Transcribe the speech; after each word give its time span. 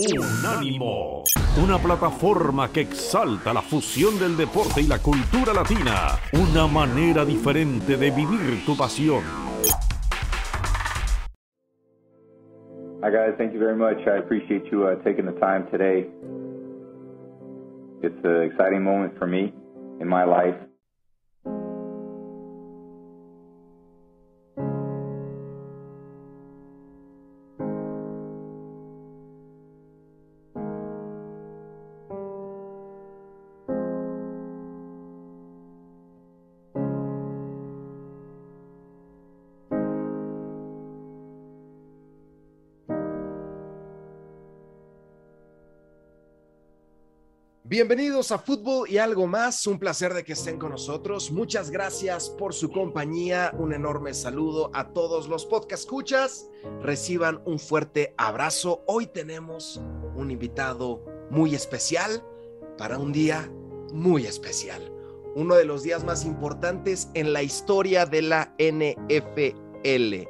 Unánimo, 0.00 1.24
una 1.60 1.76
plataforma 1.76 2.70
que 2.70 2.82
exalta 2.82 3.52
la 3.52 3.60
fusión 3.60 4.16
del 4.16 4.36
deporte 4.36 4.80
y 4.80 4.86
la 4.86 5.00
cultura 5.00 5.52
latina, 5.52 6.14
una 6.34 6.68
manera 6.68 7.24
diferente 7.24 7.96
de 7.96 8.10
vivir 8.12 8.64
tu 8.64 8.76
pasión. 8.76 9.24
Hi 13.02 13.10
guys, 13.10 13.34
thank 13.38 13.52
you 13.52 13.58
very 13.58 13.74
much. 13.74 13.98
I 14.06 14.18
appreciate 14.18 14.70
you 14.70 14.86
uh, 14.86 15.02
taking 15.02 15.26
the 15.26 15.36
time 15.40 15.66
today. 15.72 16.06
It's 18.00 18.24
an 18.24 18.42
exciting 18.44 18.84
moment 18.84 19.18
for 19.18 19.26
me 19.26 19.52
in 20.00 20.06
my 20.06 20.22
life. 20.22 20.67
Bienvenidos 47.78 48.32
a 48.32 48.40
Fútbol 48.40 48.90
y 48.90 48.98
algo 48.98 49.28
más. 49.28 49.64
Un 49.68 49.78
placer 49.78 50.12
de 50.12 50.24
que 50.24 50.32
estén 50.32 50.58
con 50.58 50.72
nosotros. 50.72 51.30
Muchas 51.30 51.70
gracias 51.70 52.28
por 52.28 52.52
su 52.52 52.72
compañía. 52.72 53.54
Un 53.56 53.72
enorme 53.72 54.14
saludo 54.14 54.72
a 54.74 54.92
todos 54.92 55.28
los 55.28 55.46
podcast 55.46 55.84
escuchas. 55.84 56.50
Reciban 56.82 57.40
un 57.44 57.60
fuerte 57.60 58.14
abrazo. 58.18 58.82
Hoy 58.88 59.06
tenemos 59.06 59.80
un 60.16 60.32
invitado 60.32 61.04
muy 61.30 61.54
especial 61.54 62.24
para 62.76 62.98
un 62.98 63.12
día 63.12 63.48
muy 63.92 64.26
especial. 64.26 64.92
Uno 65.36 65.54
de 65.54 65.64
los 65.64 65.84
días 65.84 66.02
más 66.02 66.24
importantes 66.24 67.10
en 67.14 67.32
la 67.32 67.44
historia 67.44 68.06
de 68.06 68.22
la 68.22 68.56
NFL. 68.58 70.28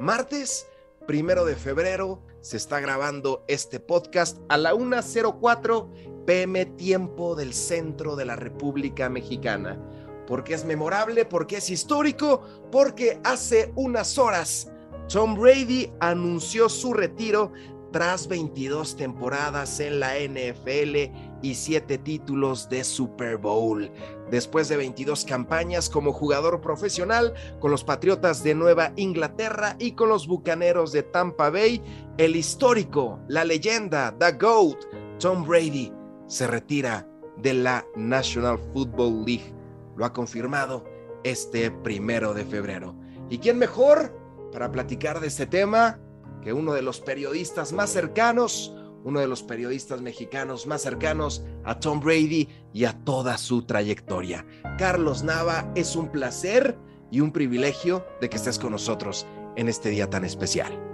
Martes, 0.00 0.66
primero 1.06 1.44
de 1.44 1.54
febrero, 1.54 2.24
se 2.40 2.56
está 2.56 2.80
grabando 2.80 3.44
este 3.46 3.78
podcast 3.78 4.38
a 4.48 4.56
la 4.56 4.74
1.04 4.74 6.17
pm 6.28 6.66
tiempo 6.66 7.34
del 7.34 7.54
centro 7.54 8.14
de 8.14 8.26
la 8.26 8.36
República 8.36 9.08
Mexicana. 9.08 9.80
Porque 10.26 10.52
es 10.52 10.66
memorable, 10.66 11.24
porque 11.24 11.56
es 11.56 11.70
histórico, 11.70 12.42
porque 12.70 13.18
hace 13.24 13.72
unas 13.76 14.18
horas 14.18 14.70
Tom 15.10 15.34
Brady 15.34 15.90
anunció 16.00 16.68
su 16.68 16.92
retiro 16.92 17.50
tras 17.92 18.28
22 18.28 18.94
temporadas 18.96 19.80
en 19.80 20.00
la 20.00 20.16
NFL 20.18 21.10
y 21.40 21.54
7 21.54 21.96
títulos 21.96 22.68
de 22.68 22.84
Super 22.84 23.38
Bowl. 23.38 23.90
Después 24.30 24.68
de 24.68 24.76
22 24.76 25.24
campañas 25.24 25.88
como 25.88 26.12
jugador 26.12 26.60
profesional 26.60 27.32
con 27.58 27.70
los 27.70 27.84
Patriotas 27.84 28.42
de 28.42 28.54
Nueva 28.54 28.92
Inglaterra 28.96 29.76
y 29.78 29.92
con 29.92 30.10
los 30.10 30.26
Bucaneros 30.26 30.92
de 30.92 31.04
Tampa 31.04 31.48
Bay, 31.48 31.82
el 32.18 32.36
histórico, 32.36 33.18
la 33.28 33.46
leyenda, 33.46 34.14
The 34.18 34.32
GOAT, 34.32 34.76
Tom 35.18 35.46
Brady 35.46 35.97
se 36.28 36.46
retira 36.46 37.08
de 37.38 37.54
la 37.54 37.84
National 37.96 38.58
Football 38.72 39.24
League. 39.24 39.52
Lo 39.96 40.04
ha 40.04 40.12
confirmado 40.12 40.84
este 41.24 41.70
primero 41.70 42.34
de 42.34 42.44
febrero. 42.44 42.94
¿Y 43.28 43.38
quién 43.38 43.58
mejor 43.58 44.16
para 44.52 44.70
platicar 44.70 45.20
de 45.20 45.26
este 45.26 45.46
tema 45.46 45.98
que 46.42 46.52
uno 46.52 46.72
de 46.72 46.82
los 46.82 47.00
periodistas 47.00 47.72
más 47.72 47.90
cercanos, 47.90 48.74
uno 49.04 49.20
de 49.20 49.28
los 49.28 49.42
periodistas 49.42 50.00
mexicanos 50.00 50.66
más 50.66 50.82
cercanos 50.82 51.44
a 51.64 51.80
Tom 51.80 52.00
Brady 52.00 52.48
y 52.72 52.84
a 52.84 52.92
toda 53.04 53.38
su 53.38 53.62
trayectoria? 53.62 54.46
Carlos 54.78 55.24
Nava, 55.24 55.72
es 55.74 55.96
un 55.96 56.10
placer 56.10 56.78
y 57.10 57.20
un 57.20 57.32
privilegio 57.32 58.04
de 58.20 58.28
que 58.28 58.36
estés 58.36 58.58
con 58.58 58.72
nosotros 58.72 59.26
en 59.56 59.68
este 59.68 59.90
día 59.90 60.08
tan 60.08 60.24
especial. 60.24 60.87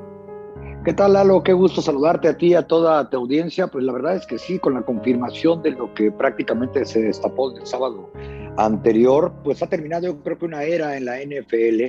¿Qué 0.84 0.92
tal, 0.92 1.14
Lalo? 1.14 1.42
Qué 1.42 1.54
gusto 1.54 1.80
saludarte 1.80 2.28
a 2.28 2.36
ti 2.36 2.48
y 2.48 2.54
a 2.54 2.66
toda 2.66 3.08
tu 3.08 3.16
audiencia. 3.16 3.68
Pues 3.68 3.82
la 3.84 3.92
verdad 3.94 4.16
es 4.16 4.26
que 4.26 4.36
sí, 4.38 4.58
con 4.58 4.74
la 4.74 4.82
confirmación 4.82 5.62
de 5.62 5.70
lo 5.70 5.94
que 5.94 6.12
prácticamente 6.12 6.84
se 6.84 7.00
destapó 7.00 7.56
el 7.56 7.66
sábado 7.66 8.10
anterior, 8.58 9.32
pues 9.42 9.62
ha 9.62 9.66
terminado 9.66 10.08
yo 10.08 10.22
creo 10.22 10.38
que 10.38 10.44
una 10.44 10.62
era 10.64 10.94
en 10.98 11.06
la 11.06 11.20
NFL. 11.20 11.84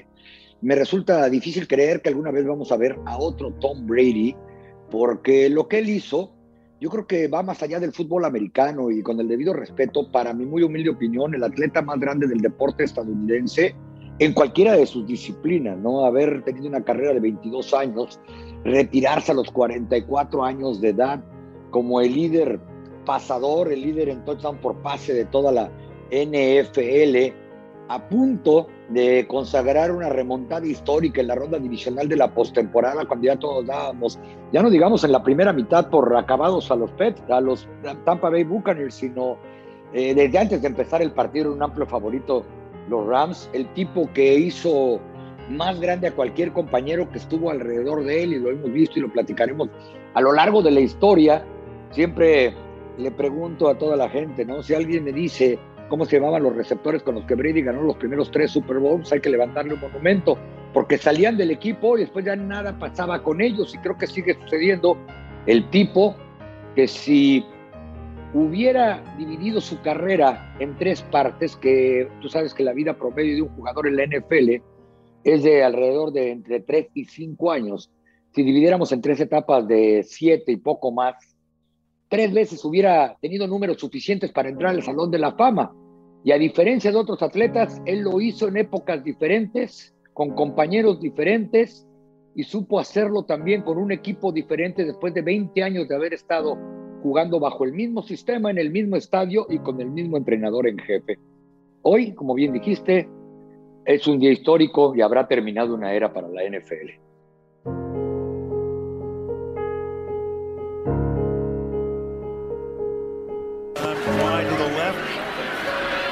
Me 0.62 0.76
resulta 0.76 1.30
difícil 1.30 1.68
creer 1.68 2.02
que 2.02 2.08
alguna 2.08 2.32
vez 2.32 2.48
vamos 2.48 2.72
a 2.72 2.78
ver 2.78 2.98
a 3.06 3.18
otro 3.18 3.52
Tom 3.60 3.86
Brady, 3.86 4.34
porque 4.90 5.50
lo 5.50 5.68
que 5.68 5.80
él 5.80 5.90
hizo, 5.90 6.32
yo 6.80 6.90
creo 6.90 7.06
que 7.06 7.28
va 7.28 7.44
más 7.44 7.62
allá 7.64 7.82
del 7.82 7.92
fútbol 7.92 8.24
americano 8.24 8.92
y 8.92 9.04
con 9.04 9.20
el 9.20 9.28
debido 9.28 9.52
respeto, 9.52 10.10
para 10.10 10.34
mi 10.34 10.46
muy 10.46 10.64
humilde 10.64 10.92
opinión, 10.92 11.36
el 11.36 11.44
atleta 11.44 11.82
más 11.82 12.00
grande 12.00 12.28
del 12.28 12.40
deporte 12.40 12.86
estadounidense 12.86 13.76
en 14.20 14.32
cualquiera 14.32 14.78
de 14.78 14.86
sus 14.86 15.06
disciplinas, 15.06 15.78
¿no? 15.78 16.06
Haber 16.06 16.44
tenido 16.44 16.68
una 16.68 16.82
carrera 16.82 17.14
de 17.14 17.20
22 17.20 17.74
años 17.74 18.22
retirarse 18.66 19.32
a 19.32 19.36
los 19.36 19.52
44 19.52 20.44
años 20.44 20.82
de 20.82 20.90
edad 20.90 21.24
como 21.70 22.02
el 22.02 22.14
líder 22.14 22.60
pasador, 23.06 23.72
el 23.72 23.82
líder 23.82 24.10
en 24.10 24.26
touchdown 24.26 24.58
por 24.58 24.76
pase 24.82 25.14
de 25.14 25.26
toda 25.26 25.52
la 25.52 25.70
NFL, 26.12 27.34
a 27.88 28.10
punto 28.10 28.68
de 28.90 29.28
consagrar 29.28 29.92
una 29.92 30.10
remontada 30.10 30.66
histórica 30.66 31.22
en 31.22 31.28
la 31.28 31.36
ronda 31.36 31.60
divisional 31.60 32.10
de 32.10 32.16
la 32.16 32.34
postemporada, 32.34 33.06
cuando 33.06 33.28
ya 33.28 33.38
todos 33.38 33.66
dábamos, 33.68 34.20
ya 34.52 34.64
no 34.64 34.72
digamos 34.72 35.04
en 35.04 35.12
la 35.12 35.22
primera 35.22 35.54
mitad 35.54 35.90
por 35.90 36.16
acabados 36.18 36.72
a 36.72 36.76
los 36.76 36.92
Pets, 36.92 37.22
a 37.30 37.42
los 37.42 37.68
Tampa 38.04 38.30
Bay 38.30 38.44
Buccaneers, 38.44 38.96
sino 38.96 39.38
eh, 39.94 40.16
desde 40.16 40.40
antes 40.40 40.62
de 40.62 40.68
empezar 40.68 41.04
el 41.04 41.12
partido, 41.12 41.54
un 41.54 41.62
amplio 41.62 41.86
favorito, 41.86 42.44
los 42.90 43.06
Rams, 43.06 43.50
el 43.54 43.68
tipo 43.74 44.10
que 44.14 44.36
hizo 44.36 45.00
más 45.50 45.80
grande 45.80 46.08
a 46.08 46.12
cualquier 46.12 46.52
compañero 46.52 47.10
que 47.10 47.18
estuvo 47.18 47.50
alrededor 47.50 48.04
de 48.04 48.24
él 48.24 48.34
y 48.34 48.40
lo 48.40 48.50
hemos 48.50 48.72
visto 48.72 49.00
y 49.00 49.02
lo 49.02 49.10
platicaremos 49.10 49.70
a 50.14 50.22
lo 50.22 50.34
largo 50.34 50.62
de 50.62 50.72
la 50.72 50.80
historia. 50.80 51.44
Siempre 51.92 52.54
le 52.98 53.12
pregunto 53.12 53.70
a 53.70 53.78
toda 53.78 53.96
la 53.96 54.10
gente, 54.10 54.46
¿no? 54.46 54.64
Si 54.64 54.74
alguien 54.74 55.04
me 55.04 55.12
dice 55.12 55.60
cómo 55.90 56.06
se 56.06 56.18
llamaban 56.18 56.44
los 56.44 56.56
receptores 56.56 57.04
con 57.04 57.16
los 57.16 57.26
que 57.26 57.36
Brady 57.36 57.62
ganó 57.62 57.84
los 57.84 57.98
primeros 57.98 58.32
tres 58.32 58.52
Super 58.52 58.80
Bowls, 58.80 59.12
hay 59.12 59.22
que 59.22 59.30
levantarle 59.30 59.76
un 59.76 59.82
monumento, 59.82 60.38
porque 60.74 60.98
salían 60.98 61.38
del 61.38 61.52
equipo 61.52 61.98
y 61.98 62.02
después 62.02 62.26
ya 62.26 62.36
nada 62.36 62.78
pasaba 62.80 63.22
con 63.22 63.42
ellos 63.42 63.74
y 63.76 63.78
creo 63.80 63.98
que 63.98 64.08
sigue 64.08 64.36
sucediendo 64.42 64.98
el 65.46 65.70
tipo 65.70 66.16
que 66.76 66.88
si 66.88 67.46
hubiera 68.34 69.02
dividido 69.18 69.62
su 69.62 69.80
carrera 69.82 70.54
en 70.60 70.76
tres 70.78 71.02
partes, 71.04 71.56
que 71.56 72.10
tú 72.22 72.28
sabes 72.28 72.54
que 72.54 72.64
la 72.64 72.74
vida 72.74 72.94
promedio 72.94 73.36
de 73.36 73.42
un 73.44 73.50
jugador 73.50 73.88
en 73.88 73.96
la 73.96 74.06
NFL 74.06 74.62
es 75.26 75.42
de 75.44 75.64
alrededor 75.64 76.14
de 76.14 76.32
entre 76.32 76.62
3 76.62 76.90
y 76.94 77.06
5 77.06 77.52
años. 77.52 77.92
Si 78.34 78.44
dividiéramos 78.44 78.92
en 78.92 79.02
tres 79.02 79.20
etapas 79.20 79.68
de 79.68 80.04
7 80.04 80.52
y 80.52 80.58
poco 80.58 80.92
más, 80.92 81.16
tres 82.10 82.32
veces 82.32 82.64
hubiera 82.64 83.18
tenido 83.20 83.48
números 83.48 83.78
suficientes 83.78 84.32
para 84.32 84.50
entrar 84.50 84.76
al 84.76 84.84
Salón 84.84 85.10
de 85.10 85.18
la 85.18 85.34
Fama. 85.34 85.74
Y 86.24 86.32
a 86.32 86.38
diferencia 86.38 86.92
de 86.92 86.98
otros 86.98 87.24
atletas, 87.24 87.82
él 87.86 88.02
lo 88.02 88.22
hizo 88.22 88.48
en 88.48 88.58
épocas 88.58 89.04
diferentes, 89.04 89.96
con 90.14 90.36
compañeros 90.36 91.02
diferentes, 91.02 91.88
y 92.36 92.44
supo 92.44 92.80
hacerlo 92.80 93.24
también 93.24 93.64
con 93.64 93.80
un 93.80 93.92
equipo 93.92 94.32
diferente 94.32 94.86
después 94.86 95.14
de 95.14 95.24
20 95.24 95.64
años 95.64 95.88
de 95.88 95.96
haber 95.96 96.14
estado 96.14 96.56
jugando 97.02 97.40
bajo 97.40 97.64
el 97.64 97.74
mismo 97.74 98.04
sistema, 98.04 98.52
en 98.52 98.60
el 98.60 98.70
mismo 98.70 98.96
estadio 98.96 99.48
y 99.50 99.58
con 99.60 99.82
el 99.82 99.90
mismo 99.90 100.18
entrenador 100.18 100.68
en 100.68 100.78
jefe. 100.78 101.18
Hoy, 101.82 102.14
como 102.14 102.36
bien 102.36 102.54
dijiste, 102.54 103.08
es 103.86 104.08
un 104.08 104.20
día 104.20 104.32
histórico 104.32 104.96
y 104.96 105.02
habrá 105.02 105.28
terminado 105.28 105.76
una 105.76 105.94
era 105.94 106.12
para 106.12 106.28
la 106.28 106.44
NFL. 106.44 107.00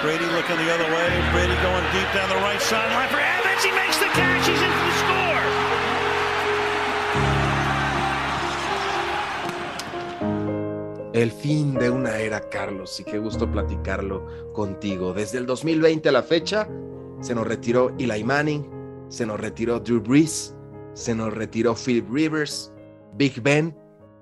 Brady 0.03 0.25
looking 0.25 0.57
the 0.57 0.69
other 0.73 0.91
way. 0.91 1.09
Brady 1.31 1.55
going 1.63 1.85
deep 1.93 2.11
down 2.13 2.27
the 2.27 2.35
right 2.43 2.59
sideline 2.59 3.07
for 3.07 3.21
Evans. 3.21 3.63
He 3.63 3.71
makes 3.71 3.97
the 3.97 4.07
catch. 4.07 4.45
He's 4.45 4.61
in 4.61 4.69
for 4.69 4.85
the 4.85 4.91
score. 4.99 5.23
El 11.13 11.31
fin 11.31 11.75
de 11.75 11.89
una 11.89 12.19
era, 12.19 12.49
Carlos, 12.49 12.99
y 12.99 13.05
qué 13.05 13.17
gusto 13.17 13.49
platicarlo 13.49 14.51
contigo. 14.51 15.13
Desde 15.13 15.37
el 15.37 15.45
2020 15.45 16.09
a 16.09 16.11
la 16.11 16.23
fecha, 16.23 16.67
se 17.23 17.33
nos 17.33 17.47
retiró 17.47 17.89
Eli 17.97 18.21
Manning, 18.21 18.65
se 19.07 19.25
nos 19.25 19.39
retiró 19.39 19.79
Drew 19.79 20.01
Brees, 20.01 20.53
se 20.91 21.15
nos 21.15 21.33
retiró 21.33 21.73
Philip 21.73 22.05
Rivers, 22.11 22.73
Big 23.15 23.41
Ben 23.41 23.73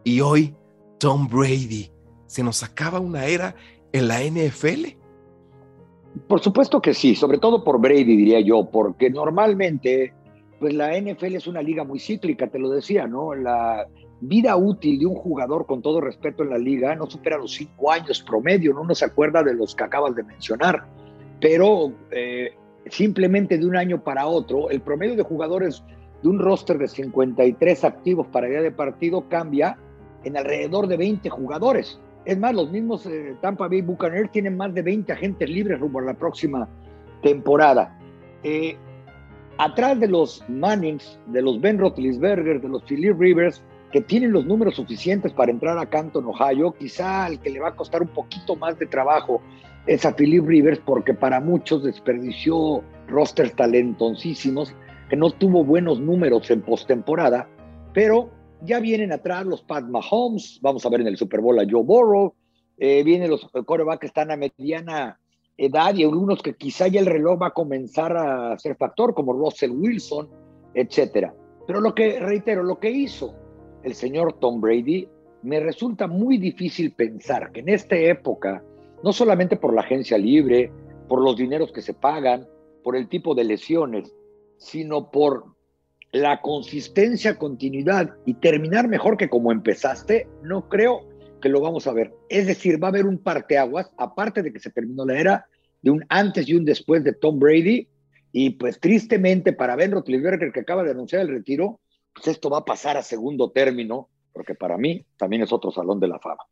y 0.04 0.22
hoy 0.22 0.56
Tom 1.00 1.28
Brady. 1.28 1.90
¿Se 2.28 2.44
nos 2.44 2.62
acaba 2.62 3.00
una 3.00 3.26
era 3.26 3.56
en 3.92 4.08
la 4.08 4.20
NFL? 4.22 4.96
Por 6.28 6.42
supuesto 6.42 6.80
que 6.80 6.94
sí, 6.94 7.16
sobre 7.16 7.40
todo 7.40 7.64
por 7.64 7.82
Brady, 7.82 8.04
diría 8.04 8.40
yo, 8.40 8.70
porque 8.70 9.10
normalmente, 9.10 10.14
pues 10.60 10.76
la 10.76 10.96
NFL 10.96 11.38
es 11.38 11.48
una 11.48 11.64
liga 11.64 11.84
muy 11.84 12.00
cíclica, 12.00 12.52
te 12.52 12.60
lo 12.60 12.70
decía, 12.70 13.08
¿no? 13.08 13.34
La, 13.34 13.88
vida 14.24 14.56
útil 14.56 15.00
de 15.00 15.08
un 15.08 15.16
jugador, 15.16 15.66
con 15.66 15.82
todo 15.82 16.00
respeto 16.00 16.44
en 16.44 16.52
la 16.52 16.60
liga, 16.60 16.96
no 16.96 17.10
supera 17.10 17.40
los 17.40 17.56
cinco 17.56 17.92
años 17.92 18.22
promedio, 18.22 18.72
no 18.72 18.94
se 18.94 19.06
acuerda 19.06 19.42
de 19.42 19.56
los 19.56 19.74
que 19.74 19.84
acabas 19.84 20.16
de 20.16 20.22
mencionar, 20.22 20.86
pero 21.40 21.92
eh, 22.12 22.52
simplemente 22.90 23.58
de 23.58 23.66
un 23.66 23.76
año 23.76 24.04
para 24.04 24.28
otro, 24.28 24.70
el 24.70 24.82
promedio 24.82 25.16
de 25.16 25.24
jugadores 25.24 25.84
de 26.22 26.30
un 26.30 26.40
roster 26.40 26.78
de 26.78 26.88
53 26.88 27.84
activos 27.84 28.28
para 28.28 28.48
día 28.48 28.62
de 28.62 28.72
partido 28.72 29.28
cambia 29.28 29.78
en 30.24 30.38
alrededor 30.38 30.88
de 30.88 30.98
20 30.98 31.30
jugadores. 31.30 32.00
Es 32.26 32.38
más, 32.38 32.54
los 32.54 32.70
mismos 32.72 33.06
eh, 33.08 33.36
Tampa 33.42 33.68
Bay 33.68 33.82
Buccaneers 33.82 34.32
tienen 34.32 34.56
más 34.56 34.74
de 34.74 34.84
20 34.84 35.12
agentes 35.12 35.50
libres 35.50 35.80
rumbo 35.80 36.00
a 36.00 36.04
la 36.04 36.14
próxima 36.14 36.68
temporada. 37.24 37.98
Eh, 38.44 38.78
atrás 39.58 40.00
de 40.00 40.08
los 40.08 40.44
Mannings, 40.48 41.20
de 41.28 41.42
los 41.42 41.60
Ben 41.60 41.80
Roethlisberger, 41.80 42.62
de 42.62 42.70
los 42.70 42.84
Philip 42.84 43.20
Rivers, 43.20 43.64
que 43.92 44.02
tienen 44.02 44.32
los 44.32 44.46
números 44.46 44.76
suficientes 44.76 45.34
para 45.34 45.52
entrar 45.52 45.78
a 45.78 45.86
Canton, 45.86 46.26
Ohio, 46.26 46.74
quizá 46.74 47.26
al 47.26 47.40
que 47.40 47.50
le 47.50 47.60
va 47.60 47.70
a 47.70 47.76
costar 47.76 48.02
un 48.02 48.08
poquito 48.08 48.56
más 48.56 48.78
de 48.80 48.86
trabajo 48.86 49.42
es 49.88 50.06
a 50.06 50.16
Philip 50.16 50.46
Rivers, 50.46 50.80
porque 50.80 51.14
para 51.14 51.40
muchos 51.40 51.84
desperdició 51.84 52.84
rosters 53.08 53.56
talentosísimos, 53.56 54.76
que 55.10 55.16
no 55.16 55.32
tuvo 55.32 55.64
buenos 55.64 56.00
números 56.00 56.50
en 56.52 56.62
postemporada, 56.62 57.50
pero 57.94 58.30
ya 58.62 58.80
vienen 58.80 59.12
atrás 59.12 59.46
los 59.46 59.62
Pat 59.64 59.84
Mahomes, 59.86 60.60
vamos 60.62 60.86
a 60.86 60.90
ver 60.90 61.02
en 61.02 61.08
el 61.08 61.18
Super 61.18 61.42
Bowl 61.42 61.60
a 61.60 61.66
Joe 61.70 61.84
Burrow, 61.84 62.34
eh, 62.78 63.04
vienen 63.04 63.30
los 63.30 63.48
corebacks 63.66 64.00
que 64.00 64.08
están 64.08 64.32
a 64.32 64.38
mediana 64.38 65.20
edad 65.58 65.94
y 65.96 66.04
algunos 66.04 66.42
que 66.42 66.56
quizá 66.56 66.88
ya 66.88 67.00
el 67.00 67.06
reloj 67.06 67.42
va 67.42 67.48
a 67.48 67.54
comenzar 67.54 68.16
a 68.18 68.58
ser 68.58 68.76
factor, 68.76 69.14
como 69.14 69.34
Russell 69.34 69.72
Wilson, 69.72 70.30
etcétera. 70.74 71.34
Pero 71.68 71.82
lo 71.82 71.94
que, 71.94 72.20
reitero, 72.20 72.64
lo 72.64 72.80
que 72.80 72.90
hizo 72.90 73.36
el 73.84 73.94
señor 73.94 74.40
Tom 74.40 74.62
Brady, 74.62 75.08
me 75.44 75.60
resulta 75.60 76.08
muy 76.08 76.38
difícil 76.38 76.94
pensar 76.94 77.52
que 77.52 77.62
en 77.62 77.70
esta 77.70 77.96
época, 77.96 78.64
no 79.04 79.14
solamente 79.14 79.56
por 79.56 79.74
la 79.74 79.82
agencia 79.82 80.18
libre, 80.18 80.72
por 81.08 81.22
los 81.22 81.36
dineros 81.36 81.72
que 81.72 81.82
se 81.82 81.94
pagan, 81.94 82.48
por 82.84 82.96
el 82.96 83.08
tipo 83.08 83.36
de 83.36 83.44
lesiones, 83.44 84.14
sino 84.58 85.12
por 85.12 85.46
la 86.12 86.42
consistencia, 86.42 87.38
continuidad 87.38 88.16
y 88.26 88.34
terminar 88.36 88.88
mejor 88.88 89.18
que 89.18 89.30
como 89.30 89.52
empezaste, 89.52 90.28
no 90.44 90.68
creo 90.68 91.08
que 91.42 91.50
lo 91.50 91.62
vamos 91.62 91.88
a 91.88 91.94
ver. 91.94 92.14
Es 92.30 92.48
decir, 92.48 92.82
va 92.82 92.88
a 92.88 92.92
haber 92.92 93.06
un 93.06 93.18
parteaguas, 93.18 93.92
aparte 93.98 94.44
de 94.44 94.52
que 94.52 94.60
se 94.60 94.72
terminó 94.72 95.06
la 95.06 95.20
era, 95.20 95.46
de 95.82 95.92
un 95.92 96.06
antes 96.10 96.48
y 96.48 96.54
un 96.54 96.66
después 96.66 97.04
de 97.04 97.14
Tom 97.14 97.40
Brady, 97.40 97.88
y 98.32 98.52
pues 98.52 98.80
tristemente 98.80 99.52
para 99.54 99.76
Ben 99.76 99.92
Roethlisberger, 99.92 100.52
que 100.52 100.60
acaba 100.62 100.84
de 100.84 100.92
anunciar 100.92 101.22
el 101.22 101.30
retiro, 101.30 101.80
pues 102.14 102.28
esto 102.28 102.50
va 102.50 102.60
a 102.60 102.66
pasar 102.66 102.98
a 102.98 103.04
segundo 103.04 103.52
término, 103.52 104.10
porque 104.34 104.56
para 104.56 104.78
mí 104.78 105.06
también 105.18 105.42
es 105.42 105.52
otro 105.52 105.72
salón 105.72 106.00
de 106.00 106.08
la 106.08 106.20
fama. 106.20 106.44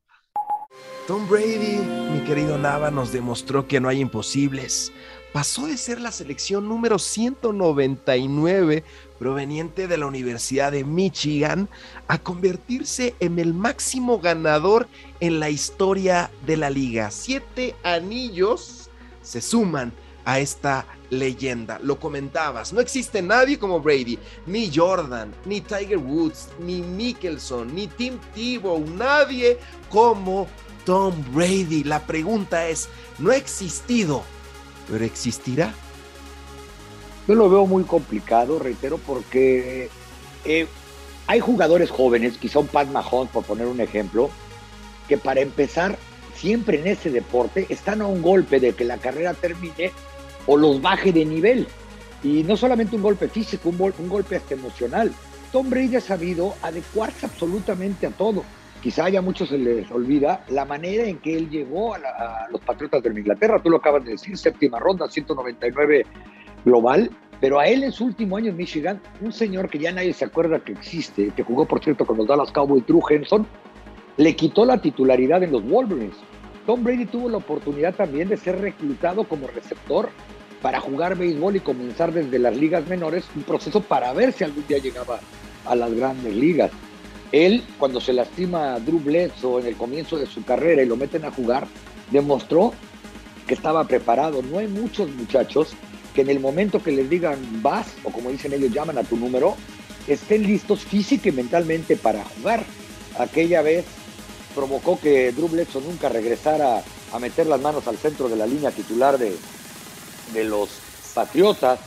Tom 1.08 1.28
Brady, 1.28 1.80
mi 2.12 2.24
querido 2.26 2.58
Nava, 2.58 2.92
nos 2.92 3.12
demostró 3.12 3.68
que 3.68 3.80
no 3.80 3.90
hay 3.90 4.00
imposibles. 4.00 4.92
Pasó 5.34 5.68
de 5.68 5.78
ser 5.78 6.02
la 6.02 6.12
selección 6.12 6.68
número 6.68 7.00
199 7.00 8.84
proveniente 9.18 9.88
de 9.88 9.98
la 9.98 10.06
Universidad 10.06 10.72
de 10.72 10.84
Michigan 10.84 11.70
a 12.08 12.18
convertirse 12.18 13.16
en 13.20 13.38
el 13.40 13.54
máximo 13.54 14.20
ganador 14.20 14.88
en 15.20 15.40
la 15.40 15.50
historia 15.50 16.32
de 16.46 16.58
la 16.58 16.70
liga. 16.70 17.12
Siete 17.12 17.76
anillos 17.84 18.90
se 19.22 19.42
suman 19.42 19.94
a 20.26 20.40
esta 20.40 20.86
leyenda. 21.10 21.80
Lo 21.82 22.00
comentabas, 22.00 22.72
no 22.72 22.82
existe 22.82 23.22
nadie 23.22 23.58
como 23.58 23.80
Brady, 23.80 24.20
ni 24.46 24.72
Jordan, 24.74 25.34
ni 25.46 25.62
Tiger 25.62 25.98
Woods, 25.98 26.50
ni 26.60 26.82
Mickelson, 26.82 27.74
ni 27.74 27.88
Tim 27.88 28.20
Tebow, 28.36 28.80
nadie 28.96 29.58
como 29.90 30.48
Tom 30.90 31.14
Brady. 31.36 31.84
La 31.84 32.00
pregunta 32.08 32.68
es, 32.68 32.90
¿no 33.20 33.30
ha 33.30 33.36
existido, 33.36 34.24
pero 34.90 35.06
existirá? 35.06 35.72
Yo 37.28 37.36
lo 37.36 37.48
veo 37.48 37.68
muy 37.68 37.84
complicado, 37.84 38.58
reitero, 38.58 38.98
porque 38.98 39.88
eh, 40.46 40.66
hay 41.28 41.40
jugadores 41.42 41.92
jóvenes, 41.92 42.40
quizá 42.40 42.58
un 42.58 42.66
Pat 42.66 42.88
Mahomes, 42.90 43.32
por 43.32 43.44
poner 43.44 43.68
un 43.68 43.82
ejemplo, 43.82 44.32
que 45.08 45.20
para 45.20 45.42
empezar, 45.42 45.96
siempre 46.36 46.80
en 46.80 46.88
ese 46.88 47.12
deporte 47.12 47.68
están 47.70 48.02
a 48.02 48.08
un 48.08 48.24
golpe 48.24 48.60
de 48.60 48.74
que 48.74 48.84
la 48.84 48.98
carrera 48.98 49.36
termine 49.36 49.92
o 50.48 50.58
los 50.58 50.82
baje 50.82 51.14
de 51.14 51.24
nivel. 51.24 51.68
Y 52.24 52.42
no 52.42 52.58
solamente 52.58 52.96
un 52.96 53.04
golpe 53.04 53.28
físico, 53.30 53.70
un, 53.70 53.80
un 53.80 54.10
golpe 54.10 54.38
hasta 54.38 54.56
emocional. 54.56 55.14
Tom 55.52 55.70
Brady 55.70 55.98
ha 55.98 56.02
sabido 56.02 56.56
adecuarse 56.64 57.28
absolutamente 57.28 58.08
a 58.08 58.10
todo. 58.10 58.44
Quizá 58.82 59.06
haya 59.06 59.22
muchos 59.22 59.50
se 59.50 59.58
les 59.58 59.92
olvida 59.92 60.46
la 60.48 60.64
manera 60.64 61.04
en 61.04 61.20
que 61.20 61.36
él 61.36 61.50
llegó 61.50 61.96
a, 61.96 62.48
los 62.50 62.62
Patriotas 62.62 63.04
de 63.04 63.10
Inglaterra. 63.10 63.62
Tú 63.62 63.70
lo 63.70 63.78
acabas 63.78 64.06
de 64.06 64.12
decir, 64.12 64.38
séptima 64.38 64.80
ronda, 64.80 65.10
199 65.10 66.06
global. 66.64 67.10
Pero 67.42 67.60
a 67.60 67.68
él 67.68 67.84
en 67.84 67.92
su 67.92 68.06
último 68.06 68.38
año 68.38 68.50
en 68.50 68.58
Michigan, 68.58 69.02
un 69.22 69.32
señor 69.32 69.70
que 69.70 69.80
ya 69.80 69.92
nadie 69.92 70.14
se 70.14 70.26
acuerda 70.26 70.60
que 70.60 70.74
existe, 70.74 71.32
que 71.36 71.44
jugó 71.44 71.66
por 71.66 71.84
cierto 71.84 72.06
con 72.06 72.18
los 72.18 72.28
Dallas 72.28 72.52
Cowboys, 72.52 72.86
Drew 72.86 73.02
Henson, 73.10 73.48
le 74.18 74.36
quitó 74.36 74.66
la 74.66 74.82
titularidad 74.82 75.44
en 75.44 75.52
los 75.52 75.64
Wolverines. 75.64 76.16
Tom 76.66 76.84
Brady 76.84 77.06
tuvo 77.06 77.30
la 77.30 77.38
oportunidad 77.38 77.96
también 77.96 78.28
de 78.28 78.38
ser 78.38 78.60
reclutado 78.60 79.24
como 79.24 79.48
receptor 79.48 80.10
para 80.62 80.80
jugar 80.80 81.18
béisbol 81.18 81.56
y 81.56 81.60
comenzar 81.62 82.12
desde 82.12 82.40
las 82.40 82.56
ligas 82.56 82.88
menores 82.88 83.26
un 83.36 83.44
proceso 83.44 83.82
para 83.82 84.12
ver 84.14 84.34
si 84.34 84.44
algún 84.44 84.68
día 84.68 84.78
llegaba 84.78 85.20
a 85.66 85.76
las 85.76 85.94
grandes 85.94 86.36
ligas. 86.36 86.72
Él, 87.32 87.64
cuando 87.78 88.02
se 88.02 88.14
lastima 88.14 88.74
a 88.74 88.80
Drew 88.80 89.00
Bledsoe 89.00 89.62
en 89.62 89.68
el 89.68 89.76
comienzo 89.76 90.18
de 90.18 90.26
su 90.26 90.44
carrera 90.44 90.82
y 90.82 90.86
lo 90.86 90.96
meten 90.96 91.26
a 91.26 91.32
jugar, 91.32 91.68
demostró 92.12 92.74
que 93.46 93.54
estaba 93.54 93.88
preparado. 93.88 94.42
No 94.42 94.60
hay 94.60 94.68
muchos 94.68 95.10
muchachos 95.12 95.74
que 96.14 96.22
en 96.22 96.30
el 96.30 96.40
momento 96.40 96.82
que 96.82 96.92
les 96.92 97.10
digan 97.10 97.38
vas, 97.62 97.88
o 98.04 98.12
como 98.12 98.32
dicen 98.32 98.54
ellos, 98.54 98.72
llaman 98.72 98.98
a 98.98 99.04
tu 99.04 99.16
número, 99.16 99.56
estén 100.08 100.44
listos 100.44 100.82
física 100.82 101.30
y 101.30 101.32
mentalmente 101.32 101.96
para 101.96 102.24
jugar. 102.24 102.64
Aquella 103.20 103.62
vez 103.62 103.86
provocó 104.56 105.00
que 105.00 105.32
Drew 105.32 105.50
Bledsoe 105.50 105.84
nunca 105.84 106.10
regresara 106.10 106.84
a 107.12 107.20
meter 107.20 107.48
las 107.48 107.62
manos 107.62 107.88
al 107.88 107.98
centro 107.98 108.28
de 108.28 108.36
la 108.36 108.48
línea 108.48 108.72
titular 108.72 109.18
de, 109.18 109.36
de 110.34 110.44
los 110.44 110.70
Patriotas, 111.14 111.80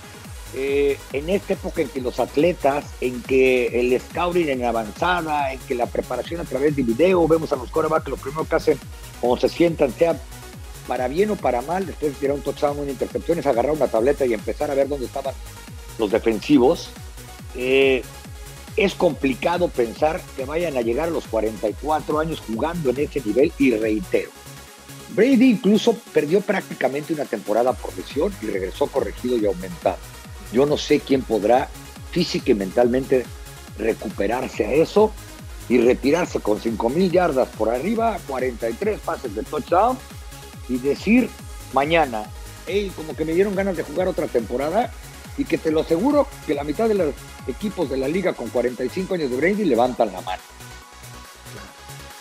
eh, 0.54 0.98
en 1.12 1.30
esta 1.30 1.54
época 1.54 1.82
en 1.82 1.88
que 1.88 2.00
los 2.00 2.20
atletas, 2.20 2.84
en 3.00 3.22
que 3.22 3.80
el 3.80 3.98
scouting 4.00 4.48
en 4.48 4.64
avanzada, 4.64 5.52
en 5.52 5.58
que 5.60 5.74
la 5.74 5.86
preparación 5.86 6.40
a 6.40 6.44
través 6.44 6.76
de 6.76 6.82
video, 6.82 7.26
vemos 7.26 7.52
a 7.52 7.56
los 7.56 7.70
corebacks, 7.70 8.08
lo 8.08 8.16
primero 8.16 8.44
que 8.44 8.56
hacen 8.56 8.78
cuando 9.20 9.40
se 9.40 9.48
sientan, 9.48 9.92
sea 9.92 10.20
para 10.86 11.08
bien 11.08 11.30
o 11.30 11.36
para 11.36 11.62
mal, 11.62 11.86
después 11.86 12.12
de 12.12 12.18
tirar 12.18 12.36
un 12.36 12.42
touchdown, 12.42 12.78
una 12.78 12.90
intercepción, 12.90 13.38
es 13.38 13.46
agarrar 13.46 13.72
una 13.72 13.88
tableta 13.88 14.26
y 14.26 14.34
empezar 14.34 14.70
a 14.70 14.74
ver 14.74 14.88
dónde 14.88 15.06
estaban 15.06 15.34
los 15.98 16.10
defensivos. 16.10 16.90
Eh, 17.54 18.02
es 18.76 18.94
complicado 18.94 19.68
pensar 19.68 20.20
que 20.36 20.44
vayan 20.44 20.76
a 20.76 20.80
llegar 20.80 21.08
a 21.08 21.10
los 21.12 21.26
44 21.28 22.18
años 22.18 22.42
jugando 22.46 22.90
en 22.90 23.00
ese 23.00 23.20
nivel 23.20 23.52
y 23.58 23.70
reitero, 23.72 24.30
Brady 25.14 25.50
incluso 25.50 25.94
perdió 26.12 26.40
prácticamente 26.40 27.12
una 27.12 27.24
temporada 27.24 27.72
por 27.74 27.96
lesión 27.96 28.32
y 28.42 28.46
regresó 28.46 28.86
corregido 28.86 29.36
y 29.36 29.46
aumentado. 29.46 29.98
Yo 30.52 30.66
no 30.66 30.76
sé 30.76 31.00
quién 31.00 31.22
podrá 31.22 31.68
física 32.10 32.50
y 32.50 32.54
mentalmente 32.54 33.24
recuperarse 33.78 34.66
a 34.66 34.72
eso 34.72 35.12
y 35.68 35.78
retirarse 35.78 36.40
con 36.40 36.60
5 36.60 36.90
mil 36.90 37.10
yardas 37.10 37.48
por 37.48 37.70
arriba, 37.70 38.18
43 38.26 39.00
pases 39.00 39.34
de 39.34 39.42
touchdown 39.42 39.98
y 40.68 40.78
decir 40.78 41.30
mañana, 41.72 42.24
hey, 42.66 42.92
como 42.94 43.16
que 43.16 43.24
me 43.24 43.32
dieron 43.32 43.54
ganas 43.54 43.76
de 43.76 43.82
jugar 43.82 44.08
otra 44.08 44.26
temporada 44.26 44.90
y 45.38 45.44
que 45.44 45.58
te 45.58 45.70
lo 45.70 45.80
aseguro 45.80 46.26
que 46.46 46.54
la 46.54 46.64
mitad 46.64 46.88
de 46.88 46.94
los 46.94 47.14
equipos 47.46 47.88
de 47.88 47.96
la 47.96 48.08
liga 48.08 48.34
con 48.34 48.48
45 48.48 49.14
años 49.14 49.30
de 49.30 49.36
Brady 49.36 49.64
levantan 49.64 50.12
la 50.12 50.20
mano. 50.20 50.42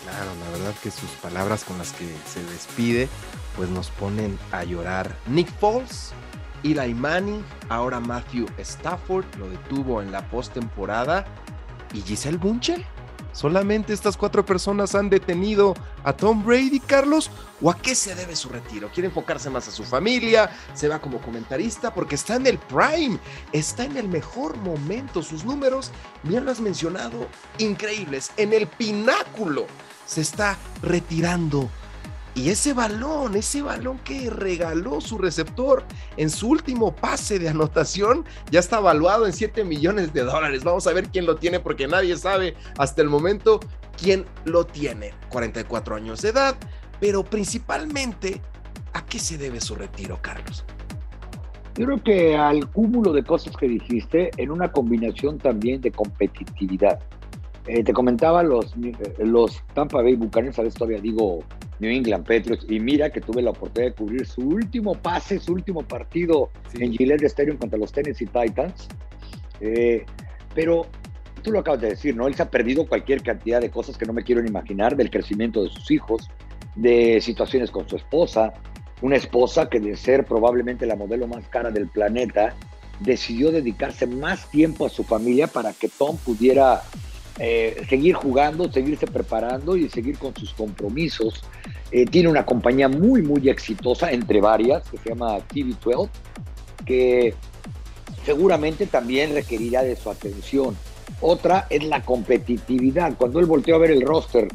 Claro, 0.02 0.30
la 0.44 0.50
verdad 0.58 0.74
que 0.82 0.90
sus 0.90 1.10
palabras 1.22 1.64
con 1.64 1.78
las 1.78 1.92
que 1.92 2.06
se 2.32 2.42
despide, 2.52 3.08
pues 3.56 3.68
nos 3.68 3.90
ponen 3.90 4.38
a 4.50 4.64
llorar. 4.64 5.16
Nick 5.26 5.48
Foles, 5.58 6.12
Eli 6.64 6.94
Manning, 6.94 7.44
ahora 7.68 8.00
Matthew 8.00 8.46
Stafford 8.58 9.24
lo 9.38 9.48
detuvo 9.48 10.02
en 10.02 10.12
la 10.12 10.28
postemporada 10.28 11.24
y 11.92 12.00
Giselle 12.02 12.38
Bunche. 12.38 12.84
¿Solamente 13.32 13.94
estas 13.94 14.18
cuatro 14.18 14.44
personas 14.44 14.94
han 14.94 15.08
detenido 15.08 15.74
a 16.04 16.12
Tom 16.12 16.44
Brady, 16.44 16.80
Carlos? 16.80 17.30
¿O 17.62 17.70
a 17.70 17.78
qué 17.78 17.94
se 17.94 18.14
debe 18.14 18.36
su 18.36 18.50
retiro? 18.50 18.90
¿Quiere 18.92 19.08
enfocarse 19.08 19.48
más 19.48 19.66
a 19.68 19.70
su 19.70 19.84
familia? 19.84 20.50
¿Se 20.74 20.86
va 20.86 21.00
como 21.00 21.18
comentarista? 21.18 21.94
Porque 21.94 22.14
está 22.14 22.36
en 22.36 22.46
el 22.46 22.58
prime, 22.58 23.18
está 23.52 23.84
en 23.84 23.96
el 23.96 24.08
mejor 24.08 24.58
momento. 24.58 25.22
Sus 25.22 25.44
números, 25.46 25.92
bien 26.24 26.44
lo 26.44 26.50
has 26.50 26.60
mencionado, 26.60 27.26
increíbles, 27.58 28.32
en 28.36 28.52
el 28.52 28.66
pináculo 28.66 29.66
se 30.04 30.20
está 30.20 30.58
retirando 30.82 31.70
Y 32.34 32.48
ese 32.48 32.72
balón, 32.72 33.36
ese 33.36 33.60
balón 33.60 33.98
que 33.98 34.30
regaló 34.30 35.02
su 35.02 35.18
receptor 35.18 35.84
en 36.16 36.30
su 36.30 36.48
último 36.48 36.94
pase 36.96 37.38
de 37.38 37.50
anotación, 37.50 38.24
ya 38.50 38.60
está 38.60 38.78
evaluado 38.78 39.26
en 39.26 39.34
7 39.34 39.64
millones 39.64 40.14
de 40.14 40.22
dólares. 40.22 40.64
Vamos 40.64 40.86
a 40.86 40.94
ver 40.94 41.08
quién 41.08 41.26
lo 41.26 41.36
tiene 41.36 41.60
porque 41.60 41.86
nadie 41.86 42.16
sabe 42.16 42.54
hasta 42.78 43.02
el 43.02 43.10
momento 43.10 43.60
quién 44.00 44.24
lo 44.46 44.64
tiene. 44.64 45.12
44 45.28 45.96
años 45.96 46.22
de 46.22 46.30
edad, 46.30 46.56
pero 47.00 47.22
principalmente, 47.22 48.40
¿a 48.94 49.04
qué 49.04 49.18
se 49.18 49.36
debe 49.36 49.60
su 49.60 49.74
retiro, 49.74 50.18
Carlos? 50.22 50.64
Yo 51.76 51.86
creo 51.86 52.02
que 52.02 52.36
al 52.36 52.70
cúmulo 52.70 53.12
de 53.12 53.24
cosas 53.24 53.56
que 53.56 53.68
dijiste, 53.68 54.30
en 54.38 54.50
una 54.50 54.72
combinación 54.72 55.38
también 55.38 55.80
de 55.80 55.90
competitividad. 55.90 56.98
Eh, 57.66 57.84
te 57.84 57.92
comentaba 57.92 58.42
los, 58.42 58.74
los 59.18 59.62
Tampa 59.72 60.02
Bay 60.02 60.16
Buccaneers, 60.16 60.58
a 60.58 60.62
veces 60.62 60.78
todavía 60.78 61.00
digo 61.00 61.44
New 61.82 61.90
England 61.90 62.24
Patriots, 62.24 62.64
y 62.68 62.78
mira 62.78 63.10
que 63.10 63.20
tuve 63.20 63.42
la 63.42 63.50
oportunidad 63.50 63.90
de 63.90 63.96
cubrir 63.96 64.24
su 64.24 64.40
último 64.40 64.94
pase, 64.94 65.40
su 65.40 65.52
último 65.52 65.82
partido 65.82 66.50
en 66.78 66.92
Gillette 66.92 67.24
Stadium 67.24 67.56
contra 67.58 67.76
los 67.76 67.92
Tennessee 67.92 68.26
Titans. 68.26 68.88
Eh, 69.60 70.06
pero 70.54 70.86
tú 71.42 71.50
lo 71.50 71.58
acabas 71.58 71.80
de 71.80 71.88
decir, 71.90 72.14
¿no? 72.14 72.28
Él 72.28 72.34
se 72.36 72.42
ha 72.44 72.50
perdido 72.50 72.86
cualquier 72.86 73.22
cantidad 73.22 73.60
de 73.60 73.70
cosas 73.70 73.98
que 73.98 74.06
no 74.06 74.12
me 74.12 74.22
quiero 74.22 74.40
ni 74.40 74.48
imaginar, 74.48 74.96
del 74.96 75.10
crecimiento 75.10 75.64
de 75.64 75.70
sus 75.70 75.90
hijos, 75.90 76.30
de 76.76 77.20
situaciones 77.20 77.72
con 77.72 77.88
su 77.88 77.96
esposa, 77.96 78.54
una 79.00 79.16
esposa 79.16 79.68
que 79.68 79.80
de 79.80 79.96
ser 79.96 80.24
probablemente 80.24 80.86
la 80.86 80.94
modelo 80.94 81.26
más 81.26 81.48
cara 81.48 81.72
del 81.72 81.88
planeta, 81.88 82.54
decidió 83.00 83.50
dedicarse 83.50 84.06
más 84.06 84.48
tiempo 84.50 84.86
a 84.86 84.88
su 84.88 85.02
familia 85.02 85.48
para 85.48 85.72
que 85.72 85.88
Tom 85.88 86.16
pudiera 86.18 86.82
eh, 87.38 87.84
seguir 87.88 88.14
jugando, 88.14 88.70
seguirse 88.70 89.06
preparando 89.06 89.76
y 89.76 89.88
seguir 89.88 90.18
con 90.18 90.34
sus 90.34 90.52
compromisos. 90.52 91.42
Eh, 91.90 92.06
tiene 92.06 92.28
una 92.28 92.44
compañía 92.44 92.88
muy, 92.88 93.22
muy 93.22 93.48
exitosa, 93.48 94.10
entre 94.12 94.40
varias, 94.40 94.88
que 94.88 94.98
se 94.98 95.08
llama 95.10 95.38
TV12, 95.48 96.08
que 96.84 97.34
seguramente 98.24 98.86
también 98.86 99.34
requerirá 99.34 99.82
de 99.82 99.96
su 99.96 100.10
atención. 100.10 100.76
Otra 101.20 101.66
es 101.70 101.84
la 101.84 102.02
competitividad. 102.02 103.14
Cuando 103.16 103.40
él 103.40 103.46
volteó 103.46 103.76
a 103.76 103.78
ver 103.78 103.90
el 103.92 104.02
roster 104.02 104.48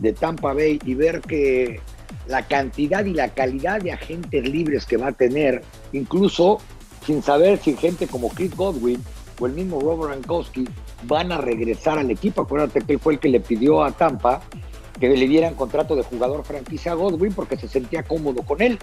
de 0.00 0.12
Tampa 0.12 0.52
Bay 0.52 0.78
y 0.84 0.94
ver 0.94 1.20
que 1.20 1.80
la 2.26 2.46
cantidad 2.46 3.04
y 3.04 3.12
la 3.12 3.28
calidad 3.28 3.80
de 3.80 3.92
agentes 3.92 4.48
libres 4.48 4.86
que 4.86 4.96
va 4.96 5.08
a 5.08 5.12
tener, 5.12 5.62
incluso 5.92 6.58
sin 7.06 7.22
saber 7.22 7.58
si 7.58 7.76
gente 7.76 8.06
como 8.06 8.28
Chris 8.30 8.56
Godwin 8.56 9.02
o 9.38 9.46
el 9.46 9.52
mismo 9.52 9.80
Robert 9.80 10.14
Ankowski 10.14 10.66
van 11.06 11.32
a 11.32 11.38
regresar 11.38 11.98
al 11.98 12.10
equipo. 12.10 12.42
Acuérdate 12.42 12.80
que 12.80 12.94
él 12.94 12.98
fue 12.98 13.14
el 13.14 13.18
que 13.18 13.28
le 13.28 13.40
pidió 13.40 13.82
a 13.82 13.92
Tampa 13.92 14.42
que 15.00 15.08
le 15.08 15.26
dieran 15.26 15.54
contrato 15.54 15.96
de 15.96 16.04
jugador 16.04 16.44
franquicia 16.44 16.92
a 16.92 16.94
Godwin 16.94 17.32
porque 17.32 17.56
se 17.56 17.66
sentía 17.66 18.04
cómodo 18.04 18.42
con 18.42 18.62
él. 18.62 18.78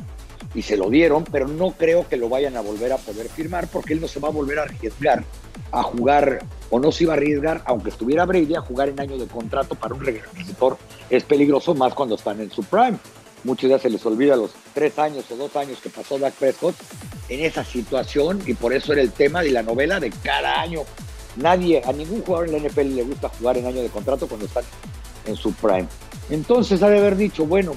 Y 0.53 0.61
se 0.61 0.75
lo 0.75 0.89
dieron, 0.89 1.23
pero 1.23 1.47
no 1.47 1.71
creo 1.71 2.07
que 2.07 2.17
lo 2.17 2.27
vayan 2.27 2.57
a 2.57 2.61
volver 2.61 2.91
a 2.91 2.97
poder 2.97 3.29
firmar 3.29 3.67
porque 3.67 3.93
él 3.93 4.01
no 4.01 4.07
se 4.07 4.19
va 4.19 4.27
a 4.27 4.31
volver 4.31 4.59
a 4.59 4.63
arriesgar 4.63 5.23
a 5.71 5.83
jugar, 5.83 6.43
o 6.69 6.79
no 6.79 6.91
se 6.91 7.05
iba 7.05 7.13
a 7.13 7.15
arriesgar, 7.17 7.61
aunque 7.65 7.89
estuviera 7.89 8.25
Brady, 8.25 8.55
a 8.55 8.61
jugar 8.61 8.89
en 8.89 8.99
año 8.99 9.17
de 9.17 9.27
contrato 9.27 9.75
para 9.75 9.95
un 9.95 10.01
receptor. 10.01 10.77
Es 11.09 11.23
peligroso 11.23 11.73
más 11.73 11.93
cuando 11.93 12.15
están 12.15 12.41
en 12.41 12.51
su 12.51 12.63
prime. 12.63 12.97
Muchos 13.43 13.69
ya 13.69 13.79
se 13.79 13.89
les 13.89 14.05
olvida 14.05 14.35
los 14.35 14.51
tres 14.73 14.99
años 14.99 15.25
o 15.31 15.35
dos 15.35 15.55
años 15.55 15.79
que 15.81 15.89
pasó 15.89 16.19
Dak 16.19 16.33
Prescott 16.35 16.75
en 17.27 17.39
esa 17.39 17.63
situación 17.63 18.41
y 18.45 18.53
por 18.53 18.73
eso 18.73 18.93
era 18.93 19.01
el 19.01 19.11
tema 19.11 19.41
de 19.41 19.51
la 19.51 19.63
novela 19.63 19.99
de 19.99 20.11
cada 20.23 20.61
año 20.61 20.81
Nadie, 21.35 21.81
a 21.85 21.93
ningún 21.93 22.21
jugador 22.21 22.49
en 22.49 22.61
la 22.61 22.69
NFL 22.69 22.95
le 22.95 23.03
gusta 23.03 23.29
jugar 23.29 23.57
en 23.57 23.65
año 23.65 23.81
de 23.81 23.89
contrato 23.89 24.27
cuando 24.27 24.45
están 24.45 24.63
en 25.25 25.35
su 25.35 25.53
prime. 25.53 25.87
Entonces 26.29 26.81
ha 26.83 26.89
de 26.89 26.99
haber 26.99 27.15
dicho, 27.15 27.45
bueno, 27.45 27.75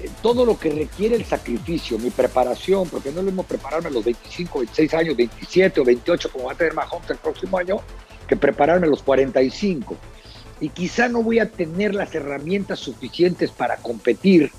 eh, 0.00 0.08
todo 0.22 0.44
lo 0.44 0.58
que 0.58 0.70
requiere 0.70 1.16
el 1.16 1.24
sacrificio, 1.24 1.98
mi 1.98 2.10
preparación, 2.10 2.88
porque 2.88 3.10
no 3.10 3.16
lo 3.16 3.24
mismo 3.24 3.42
prepararme 3.42 3.88
a 3.88 3.92
los 3.92 4.04
25, 4.04 4.60
26 4.60 4.94
años, 4.94 5.16
27 5.16 5.80
o 5.80 5.84
28 5.84 6.32
como 6.32 6.46
va 6.46 6.52
a 6.52 6.56
tener 6.56 6.74
Mahomes 6.74 7.10
el 7.10 7.18
próximo 7.18 7.58
año, 7.58 7.80
que 8.26 8.36
prepararme 8.36 8.86
a 8.86 8.90
los 8.90 9.02
45. 9.02 9.96
Y 10.60 10.68
quizá 10.70 11.08
no 11.08 11.22
voy 11.22 11.38
a 11.38 11.50
tener 11.50 11.94
las 11.94 12.14
herramientas 12.14 12.78
suficientes 12.78 13.50
para 13.50 13.76
competir. 13.76 14.50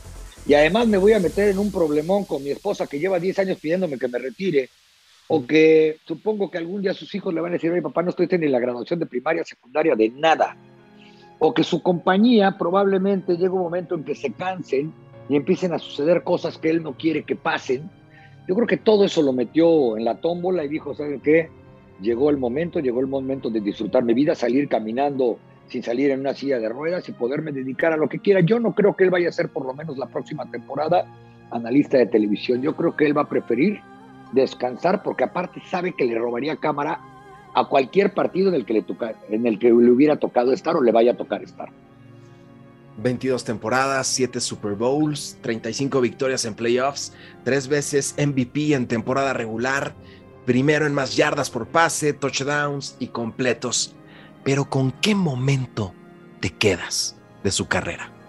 Y 0.45 0.53
además 0.55 0.87
me 0.87 0.97
voy 0.97 1.13
a 1.13 1.19
meter 1.19 1.49
en 1.49 1.59
un 1.59 1.71
problemón 1.71 2.25
con 2.25 2.43
mi 2.43 2.49
esposa 2.49 2.87
que 2.87 2.99
lleva 2.99 3.19
10 3.19 3.39
años 3.39 3.59
pidiéndome 3.59 3.99
que 3.99 4.07
me 4.07 4.17
retire 4.17 4.69
o 5.33 5.47
que 5.47 5.95
supongo 6.03 6.51
que 6.51 6.57
algún 6.57 6.81
día 6.81 6.93
sus 6.93 7.15
hijos 7.15 7.33
le 7.33 7.39
van 7.39 7.51
a 7.51 7.53
decir, 7.53 7.71
mi 7.71 7.79
papá, 7.79 8.03
no 8.03 8.09
estoy 8.09 8.27
ni 8.37 8.49
la 8.49 8.59
graduación 8.59 8.99
de 8.99 9.05
primaria, 9.05 9.45
secundaria, 9.45 9.95
de 9.95 10.09
nada. 10.09 10.57
O 11.39 11.53
que 11.53 11.63
su 11.63 11.81
compañía 11.81 12.57
probablemente 12.57 13.37
llegue 13.37 13.47
un 13.47 13.61
momento 13.61 13.95
en 13.95 14.03
que 14.03 14.13
se 14.13 14.33
cansen 14.33 14.91
y 15.29 15.37
empiecen 15.37 15.71
a 15.71 15.79
suceder 15.79 16.23
cosas 16.23 16.57
que 16.57 16.69
él 16.69 16.83
no 16.83 16.97
quiere 16.97 17.23
que 17.23 17.37
pasen. 17.37 17.89
Yo 18.45 18.55
creo 18.55 18.67
que 18.67 18.75
todo 18.75 19.05
eso 19.05 19.21
lo 19.21 19.31
metió 19.31 19.95
en 19.95 20.03
la 20.03 20.19
tómbola 20.19 20.65
y 20.65 20.67
dijo, 20.67 20.93
¿saben 20.93 21.21
qué? 21.21 21.49
Llegó 22.01 22.29
el 22.29 22.35
momento, 22.35 22.81
llegó 22.81 22.99
el 22.99 23.07
momento 23.07 23.49
de 23.49 23.61
disfrutar 23.61 24.03
mi 24.03 24.13
vida, 24.13 24.35
salir 24.35 24.67
caminando 24.67 25.39
sin 25.67 25.81
salir 25.81 26.11
en 26.11 26.19
una 26.19 26.33
silla 26.33 26.59
de 26.59 26.67
ruedas 26.67 27.07
y 27.07 27.13
poderme 27.13 27.53
dedicar 27.53 27.93
a 27.93 27.97
lo 27.97 28.09
que 28.09 28.19
quiera. 28.19 28.41
Yo 28.41 28.59
no 28.59 28.75
creo 28.75 28.97
que 28.97 29.05
él 29.05 29.09
vaya 29.11 29.29
a 29.29 29.31
ser 29.31 29.47
por 29.47 29.65
lo 29.65 29.73
menos 29.73 29.97
la 29.97 30.07
próxima 30.07 30.51
temporada 30.51 31.05
analista 31.51 31.97
de 31.97 32.07
televisión. 32.07 32.61
Yo 32.61 32.75
creo 32.75 32.97
que 32.97 33.05
él 33.05 33.17
va 33.17 33.21
a 33.21 33.29
preferir 33.29 33.79
descansar 34.31 35.03
porque 35.03 35.23
aparte 35.23 35.61
sabe 35.69 35.93
que 35.93 36.05
le 36.05 36.17
robaría 36.17 36.55
cámara 36.55 36.99
a 37.53 37.65
cualquier 37.65 38.13
partido 38.13 38.49
en 38.49 38.55
el 38.55 38.65
que 38.65 38.73
le, 38.73 38.81
toca, 38.81 39.15
en 39.29 39.45
el 39.45 39.59
que 39.59 39.67
le 39.67 39.91
hubiera 39.91 40.17
tocado 40.17 40.53
estar 40.53 40.75
o 40.75 40.81
le 40.81 40.91
vaya 40.91 41.11
a 41.11 41.17
tocar 41.17 41.43
estar. 41.43 41.69
22 42.97 43.43
temporadas, 43.43 44.07
7 44.07 44.39
Super 44.39 44.73
Bowls, 44.73 45.37
35 45.41 46.01
victorias 46.01 46.45
en 46.45 46.53
playoffs, 46.53 47.13
tres 47.43 47.67
veces 47.67 48.15
MVP 48.17 48.73
en 48.73 48.87
temporada 48.87 49.33
regular, 49.33 49.93
primero 50.45 50.85
en 50.85 50.93
más 50.93 51.15
yardas 51.15 51.49
por 51.49 51.67
pase, 51.67 52.13
touchdowns 52.13 52.95
y 52.99 53.07
completos. 53.07 53.95
Pero 54.43 54.65
¿con 54.65 54.91
qué 54.91 55.15
momento 55.15 55.93
te 56.39 56.49
quedas 56.51 57.17
de 57.43 57.51
su 57.51 57.67
carrera? 57.67 58.20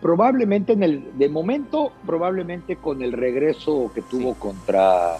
Probablemente 0.00 0.72
en 0.72 0.82
el, 0.82 1.18
de 1.18 1.28
momento, 1.28 1.92
probablemente 2.06 2.76
con 2.76 3.02
el 3.02 3.12
regreso 3.12 3.90
que 3.94 4.02
tuvo 4.02 4.34
contra 4.34 5.16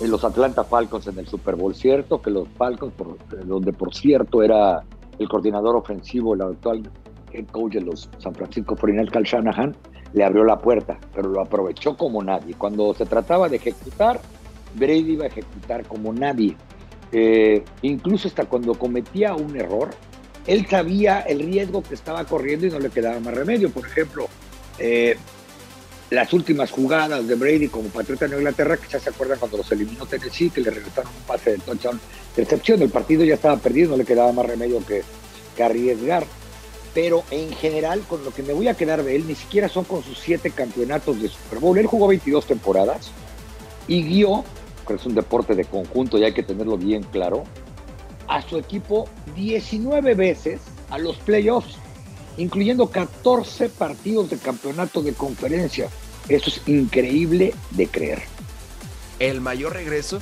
eh, 0.00 0.08
los 0.08 0.24
Atlanta 0.24 0.64
Falcons 0.64 1.06
en 1.06 1.18
el 1.18 1.26
Super 1.26 1.56
Bowl, 1.56 1.74
cierto 1.74 2.20
que 2.20 2.30
los 2.30 2.48
Falcons, 2.50 2.92
por, 2.94 3.16
donde 3.44 3.72
por 3.72 3.94
cierto 3.94 4.42
era 4.42 4.82
el 5.18 5.28
coordinador 5.28 5.76
ofensivo, 5.76 6.34
el 6.34 6.42
actual 6.42 6.90
head 7.32 7.46
coach 7.46 7.74
de 7.74 7.82
los 7.82 8.08
San 8.18 8.34
Francisco 8.34 8.76
49 8.76 9.10
Cal 9.12 9.24
Shanahan, 9.24 9.76
le 10.12 10.24
abrió 10.24 10.44
la 10.44 10.58
puerta, 10.58 10.98
pero 11.14 11.28
lo 11.28 11.40
aprovechó 11.40 11.96
como 11.96 12.22
nadie. 12.22 12.54
Cuando 12.54 12.94
se 12.94 13.04
trataba 13.04 13.48
de 13.48 13.56
ejecutar, 13.56 14.20
Brady 14.74 15.12
iba 15.12 15.24
a 15.24 15.28
ejecutar 15.28 15.84
como 15.86 16.12
nadie. 16.12 16.56
Eh, 17.12 17.64
incluso 17.82 18.28
hasta 18.28 18.44
cuando 18.44 18.74
cometía 18.74 19.34
un 19.34 19.56
error, 19.56 19.90
él 20.46 20.66
sabía 20.68 21.20
el 21.20 21.40
riesgo 21.40 21.82
que 21.82 21.94
estaba 21.94 22.24
corriendo 22.24 22.66
y 22.66 22.70
no 22.70 22.78
le 22.78 22.90
quedaba 22.90 23.18
más 23.20 23.34
remedio. 23.34 23.70
Por 23.70 23.86
ejemplo, 23.86 24.28
eh, 24.78 25.16
las 26.10 26.32
últimas 26.32 26.70
jugadas 26.70 27.26
de 27.26 27.34
Brady 27.34 27.68
como 27.68 27.88
patriota 27.88 28.28
de 28.28 28.36
Inglaterra, 28.36 28.76
que 28.76 28.88
ya 28.88 29.00
se 29.00 29.10
acuerdan 29.10 29.38
cuando 29.38 29.56
los 29.58 29.72
eliminó 29.72 30.06
Tennessee, 30.06 30.50
que 30.50 30.60
le 30.60 30.70
regresaron 30.70 31.10
un 31.16 31.22
pase 31.22 31.52
de 31.52 31.58
touchdown 31.58 32.00
de 32.36 32.42
excepción. 32.42 32.82
El 32.82 32.90
partido 32.90 33.24
ya 33.24 33.34
estaba 33.34 33.56
perdido, 33.56 33.90
no 33.90 33.96
le 33.96 34.04
quedaba 34.04 34.32
más 34.32 34.46
remedio 34.46 34.84
que, 34.84 35.02
que 35.56 35.62
arriesgar. 35.62 36.26
Pero 36.92 37.24
en 37.30 37.52
general, 37.54 38.02
con 38.08 38.24
lo 38.24 38.32
que 38.32 38.42
me 38.42 38.52
voy 38.52 38.68
a 38.68 38.74
quedar 38.74 39.02
de 39.02 39.16
él, 39.16 39.26
ni 39.26 39.34
siquiera 39.34 39.68
son 39.68 39.84
con 39.84 40.04
sus 40.04 40.18
siete 40.18 40.50
campeonatos 40.50 41.20
de 41.20 41.28
Super 41.28 41.58
Bowl. 41.58 41.76
Él 41.76 41.86
jugó 41.86 42.06
22 42.06 42.46
temporadas 42.46 43.10
y 43.88 44.04
guió, 44.04 44.44
que 44.86 44.94
es 44.94 45.06
un 45.06 45.14
deporte 45.14 45.54
de 45.54 45.64
conjunto 45.64 46.18
y 46.18 46.24
hay 46.24 46.32
que 46.32 46.44
tenerlo 46.44 46.76
bien 46.76 47.02
claro, 47.02 47.44
a 48.28 48.42
su 48.42 48.58
equipo 48.58 49.08
19 49.34 50.14
veces 50.14 50.60
a 50.90 50.98
los 50.98 51.16
playoffs, 51.18 51.76
incluyendo 52.36 52.88
14 52.88 53.68
partidos 53.68 54.30
de 54.30 54.38
campeonato 54.38 55.02
de 55.02 55.14
conferencia. 55.14 55.88
Eso 56.28 56.50
es 56.50 56.62
increíble 56.66 57.54
de 57.70 57.86
creer. 57.88 58.22
El 59.18 59.40
mayor 59.40 59.74
regreso 59.74 60.20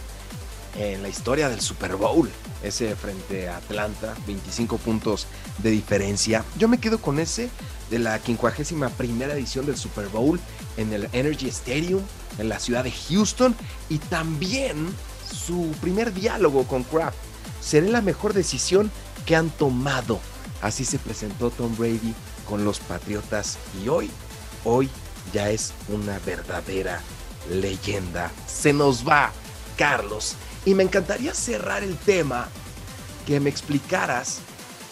en 0.77 1.03
la 1.03 1.09
historia 1.09 1.49
del 1.49 1.61
Super 1.61 1.97
Bowl, 1.97 2.31
ese 2.63 2.95
frente 2.97 3.49
a 3.49 3.59
Atlanta, 3.59 4.15
25 4.27 4.79
puntos 4.79 5.27
de 5.59 5.71
diferencia. 5.71 6.45
Yo 6.59 6.69
me 6.69 6.79
quedo 6.79 6.99
con 6.99 7.19
ese 7.19 7.51
de 7.91 7.99
la 7.99 8.19
51 8.19 8.89
primera 8.91 9.35
edición 9.35 9.67
del 9.67 9.77
Super 9.77 10.09
Bowl 10.09 10.41
en 10.77 10.93
el 10.93 11.09
Energy 11.13 11.49
Stadium 11.49 12.01
en 12.39 12.49
la 12.49 12.59
ciudad 12.59 12.85
de 12.85 12.91
Houston 12.91 13.55
y 13.89 13.99
también 13.99 14.89
su 15.31 15.73
primer 15.81 16.13
diálogo 16.13 16.65
con 16.65 16.85
Kraft 16.85 17.17
seré 17.61 17.89
la 17.89 18.01
mejor 18.01 18.33
decisión 18.33 18.91
que 19.27 19.37
han 19.37 19.51
tomado. 19.51 20.21
Así 20.61 20.85
se 20.85 20.99
presentó 20.99 21.51
Tom 21.51 21.77
Brady 21.77 22.15
con 22.49 22.65
los 22.65 22.81
Patriotas 22.81 23.59
y 23.83 23.89
hoy, 23.89 24.11
hoy 24.65 24.91
ya 25.33 25.51
es 25.51 25.73
una 25.89 26.19
verdadera 26.21 27.01
leyenda. 27.51 28.31
Se 28.47 28.73
nos 28.73 29.07
va, 29.07 29.33
Carlos. 29.77 30.37
Y 30.65 30.75
me 30.75 30.83
encantaría 30.83 31.35
cerrar 31.35 31.83
el 31.83 31.97
tema 31.97 32.49
que 33.27 33.41
me 33.41 33.51
explicaras 33.51 34.41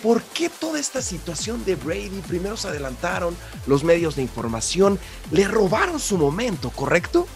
¿Por 0.03 0.23
qué 0.23 0.49
toda 0.49 0.81
esta 0.81 1.03
situación 1.03 1.65
de 1.65 1.75
Brady? 1.75 2.23
Primero 2.27 2.57
se 2.57 2.69
adelantaron 2.69 3.37
los 3.67 3.85
medios 3.85 4.17
de 4.17 4.23
información, 4.23 4.99
le 5.31 5.47
robaron 5.47 6.01
su 6.01 6.17
momento, 6.17 6.71
¿correcto? 6.71 7.27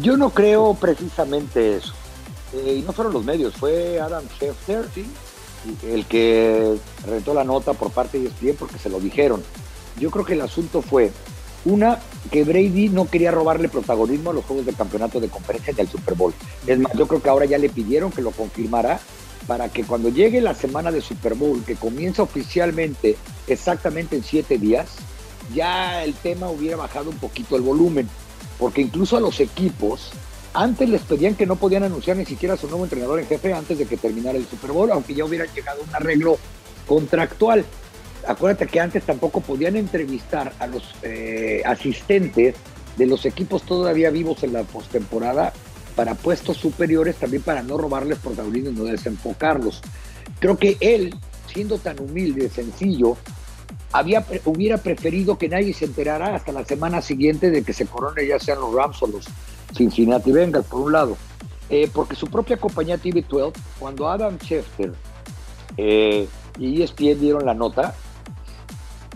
Yo 0.00 0.16
no 0.16 0.30
creo 0.30 0.74
precisamente 0.74 1.76
eso. 1.76 1.92
Eh, 2.54 2.76
y 2.78 2.82
no 2.82 2.92
fueron 2.92 3.14
los 3.14 3.24
medios, 3.24 3.54
fue 3.54 4.00
Adam 4.00 4.24
Schefter 4.36 4.86
el 5.84 6.06
que 6.06 6.76
rentó 7.06 7.34
la 7.34 7.44
nota 7.44 7.72
por 7.72 7.90
parte 7.90 8.18
de 8.18 8.26
ESPN 8.26 8.56
porque 8.58 8.78
se 8.78 8.90
lo 8.90 9.00
dijeron. 9.00 9.42
Yo 9.98 10.10
creo 10.10 10.24
que 10.24 10.32
el 10.34 10.40
asunto 10.40 10.82
fue, 10.82 11.12
una, 11.64 12.00
que 12.30 12.44
Brady 12.44 12.88
no 12.88 13.08
quería 13.08 13.30
robarle 13.30 13.68
protagonismo 13.68 14.30
a 14.30 14.32
los 14.32 14.44
juegos 14.44 14.66
de 14.66 14.72
campeonato 14.72 15.20
de 15.20 15.28
conferencia 15.28 15.72
del 15.72 15.88
Super 15.88 16.14
Bowl. 16.14 16.34
Es 16.66 16.78
más, 16.78 16.92
yo 16.94 17.06
creo 17.06 17.22
que 17.22 17.28
ahora 17.28 17.44
ya 17.44 17.58
le 17.58 17.68
pidieron 17.68 18.10
que 18.10 18.22
lo 18.22 18.32
confirmara 18.32 19.00
para 19.46 19.68
que 19.68 19.84
cuando 19.84 20.08
llegue 20.08 20.40
la 20.40 20.54
semana 20.54 20.90
de 20.90 21.00
Super 21.00 21.34
Bowl, 21.34 21.64
que 21.64 21.76
comienza 21.76 22.22
oficialmente 22.22 23.16
exactamente 23.46 24.16
en 24.16 24.24
siete 24.24 24.58
días, 24.58 24.88
ya 25.54 26.02
el 26.04 26.14
tema 26.14 26.48
hubiera 26.48 26.76
bajado 26.76 27.10
un 27.10 27.18
poquito 27.18 27.56
el 27.56 27.62
volumen. 27.62 28.08
Porque 28.58 28.80
incluso 28.80 29.16
a 29.16 29.20
los 29.20 29.40
equipos 29.40 30.10
antes 30.54 30.88
les 30.88 31.02
pedían 31.02 31.34
que 31.34 31.46
no 31.46 31.56
podían 31.56 31.82
anunciar 31.84 32.16
ni 32.16 32.24
siquiera 32.24 32.56
su 32.56 32.68
nuevo 32.68 32.84
entrenador 32.84 33.20
en 33.20 33.26
jefe 33.26 33.52
antes 33.52 33.78
de 33.78 33.86
que 33.86 33.96
terminara 33.96 34.38
el 34.38 34.46
Super 34.46 34.72
Bowl, 34.72 34.90
aunque 34.90 35.14
ya 35.14 35.24
hubiera 35.24 35.46
llegado 35.46 35.82
un 35.82 35.94
arreglo 35.94 36.38
contractual. 36.86 37.64
Acuérdate 38.26 38.66
que 38.66 38.80
antes 38.80 39.04
tampoco 39.04 39.40
podían 39.40 39.76
entrevistar 39.76 40.52
a 40.58 40.66
los 40.66 40.94
eh, 41.02 41.62
asistentes 41.64 42.54
de 42.96 43.06
los 43.06 43.24
equipos 43.24 43.62
todavía 43.62 44.10
vivos 44.10 44.42
en 44.44 44.52
la 44.52 44.62
postemporada 44.64 45.52
para 45.96 46.14
puestos 46.14 46.56
superiores, 46.56 47.16
también 47.16 47.42
para 47.42 47.62
no 47.62 47.78
robarles 47.78 48.18
protagonismo 48.18 48.70
y 48.70 48.74
no 48.74 48.84
desenfocarlos. 48.84 49.80
Creo 50.38 50.56
que 50.56 50.76
él, 50.80 51.14
siendo 51.52 51.78
tan 51.78 52.00
humilde, 52.00 52.48
sencillo, 52.48 53.16
había, 53.92 54.24
hubiera 54.44 54.78
preferido 54.78 55.38
que 55.38 55.48
nadie 55.48 55.74
se 55.74 55.84
enterara 55.84 56.34
hasta 56.34 56.52
la 56.52 56.64
semana 56.64 57.02
siguiente 57.02 57.50
de 57.50 57.62
que 57.62 57.72
se 57.72 57.86
corone 57.86 58.26
ya 58.26 58.38
sean 58.38 58.60
los 58.60 58.74
Rams 58.74 59.02
o 59.02 59.06
los 59.06 59.26
Cincinnati 59.76 60.32
Bengals, 60.32 60.66
por 60.66 60.80
un 60.80 60.92
lado. 60.92 61.16
Eh, 61.68 61.88
porque 61.92 62.16
su 62.16 62.26
propia 62.26 62.56
compañía 62.56 62.98
TV12, 62.98 63.52
cuando 63.78 64.08
Adam 64.08 64.36
Schefter 64.38 64.92
eh, 65.76 66.28
y 66.58 66.82
ESPN 66.82 67.20
dieron 67.20 67.46
la 67.46 67.54
nota, 67.54 67.94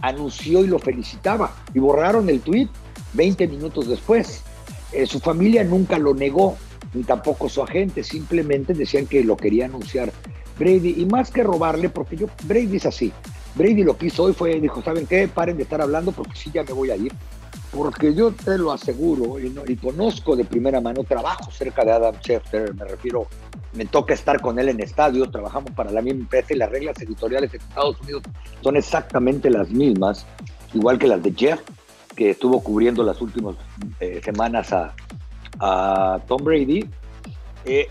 anunció 0.00 0.64
y 0.64 0.68
lo 0.68 0.78
felicitaba 0.78 1.54
y 1.74 1.78
borraron 1.78 2.28
el 2.30 2.40
tweet 2.40 2.68
20 3.14 3.48
minutos 3.48 3.88
después. 3.88 4.42
Eh, 4.92 5.06
su 5.06 5.20
familia 5.20 5.64
nunca 5.64 5.98
lo 5.98 6.14
negó, 6.14 6.56
ni 6.94 7.02
tampoco 7.02 7.48
su 7.48 7.62
agente, 7.62 8.04
simplemente 8.04 8.72
decían 8.72 9.06
que 9.06 9.24
lo 9.24 9.36
quería 9.36 9.66
anunciar 9.66 10.12
Brady. 10.58 10.94
Y 10.98 11.06
más 11.06 11.30
que 11.30 11.42
robarle, 11.42 11.88
porque 11.90 12.16
yo, 12.16 12.26
Brady 12.44 12.76
es 12.76 12.86
así. 12.86 13.12
Brady 13.56 13.82
lo 13.82 13.96
que 13.96 14.06
hizo 14.06 14.24
hoy 14.24 14.32
fue, 14.32 14.60
dijo, 14.60 14.82
¿saben 14.82 15.06
qué? 15.06 15.28
Paren 15.28 15.56
de 15.56 15.64
estar 15.64 15.80
hablando 15.80 16.12
porque 16.12 16.36
sí, 16.36 16.50
ya 16.52 16.62
me 16.62 16.72
voy 16.72 16.90
a 16.90 16.96
ir 16.96 17.12
porque 17.76 18.14
yo 18.14 18.32
te 18.32 18.56
lo 18.58 18.72
aseguro 18.72 19.38
y, 19.38 19.76
conozco 19.76 20.34
de 20.34 20.44
primera 20.44 20.80
mano, 20.80 21.04
trabajo 21.04 21.50
cerca 21.50 21.84
de 21.84 21.92
Adam 21.92 22.14
Schefter, 22.20 22.74
me 22.74 22.84
refiero, 22.84 23.26
me 23.74 23.84
toca 23.84 24.14
estar 24.14 24.40
con 24.40 24.58
él 24.58 24.70
en 24.70 24.80
estadio, 24.80 25.30
trabajamos 25.30 25.72
para 25.72 25.90
la 25.90 26.00
misma 26.00 26.20
empresa 26.20 26.54
y 26.54 26.56
las 26.56 26.70
reglas 26.70 27.00
editoriales 27.00 27.52
en 27.52 27.60
Estados 27.60 28.00
Unidos 28.00 28.22
son 28.62 28.76
exactamente 28.76 29.50
las 29.50 29.70
mismas, 29.70 30.26
igual 30.72 30.98
que 30.98 31.06
las 31.06 31.22
de 31.22 31.32
Jeff, 31.36 31.60
que 32.14 32.30
estuvo 32.30 32.62
cubriendo 32.62 33.02
las 33.02 33.20
últimas 33.20 33.56
eh, 34.00 34.20
semanas 34.24 34.72
a, 34.72 34.94
Tom 36.26 36.44
Brady. 36.44 36.86
Eh, 37.64 37.88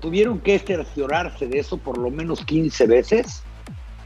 tuvieron 0.00 0.38
que 0.38 0.58
cerciorarse 0.58 1.46
de 1.46 1.58
eso 1.58 1.78
por 1.78 1.96
lo 1.98 2.10
menos 2.10 2.44
15 2.44 2.86
veces, 2.86 3.42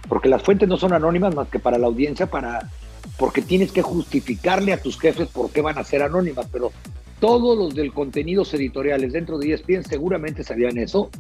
porque 0.09 0.29
las 0.29 0.43
fuentes 0.43 0.69
no 0.69 0.77
son 0.77 0.93
anónimas 0.93 1.35
más 1.35 1.49
que 1.49 1.59
para 1.59 1.79
la 1.79 1.87
audiencia, 1.87 2.27
para 2.27 2.71
porque 3.17 3.43
tienes 3.43 3.73
que 3.73 3.83
justificarle 3.83 4.73
a 4.73 4.81
tus 4.81 4.99
jefes 4.99 5.29
por 5.29 5.50
qué 5.50 5.61
van 5.61 5.79
a 5.79 5.85
ser 5.85 6.03
anónimas, 6.03 6.47
pero 6.53 6.73
todos 7.21 7.59
los 7.59 7.75
del 7.75 7.93
contenidos 7.93 8.55
editoriales 8.55 9.12
dentro 9.12 9.38
de 9.38 9.53
ESPN 9.53 9.85
seguramente 9.85 10.45
sabían 10.45 10.79
eso 10.79 11.11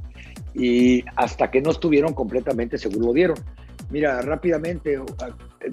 y 0.54 1.04
hasta 1.16 1.50
que 1.50 1.60
no 1.60 1.70
estuvieron 1.70 2.14
completamente 2.14 2.78
seguros 2.78 3.06
lo 3.06 3.12
dieron. 3.12 3.38
Mira, 3.90 4.20
rápidamente, 4.22 5.00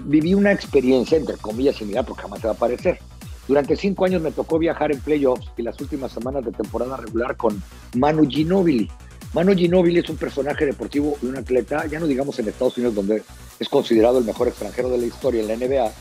viví 0.04 0.34
una 0.34 0.52
experiencia, 0.52 1.18
entre 1.18 1.36
comillas, 1.36 1.76
similar, 1.76 2.04
porque 2.04 2.22
jamás 2.22 2.40
se 2.40 2.46
va 2.46 2.54
a 2.54 2.56
aparecer. 2.56 2.98
Durante 3.46 3.76
cinco 3.76 4.04
años 4.04 4.22
me 4.22 4.32
tocó 4.32 4.58
viajar 4.58 4.90
en 4.90 5.00
playoffs 5.00 5.52
y 5.56 5.62
las 5.62 5.80
últimas 5.80 6.10
semanas 6.12 6.44
de 6.44 6.50
temporada 6.50 6.96
regular 6.96 7.36
con 7.36 7.62
Manu 7.94 8.28
Ginobili. 8.28 8.90
Manu 9.36 9.54
Ginobili 9.54 9.98
es 9.98 10.08
un 10.08 10.16
personaje 10.16 10.64
deportivo 10.64 11.18
y 11.20 11.26
un 11.26 11.36
atleta, 11.36 11.84
ya 11.84 12.00
no 12.00 12.06
digamos 12.06 12.38
en 12.38 12.48
Estados 12.48 12.78
Unidos, 12.78 12.94
donde 12.94 13.22
es 13.60 13.68
considerado 13.68 14.16
el 14.16 14.24
mejor 14.24 14.48
extranjero 14.48 14.88
de 14.88 14.96
la 14.96 15.04
historia 15.04 15.42
en 15.42 15.48
la 15.48 15.56
NBA, 15.56 15.92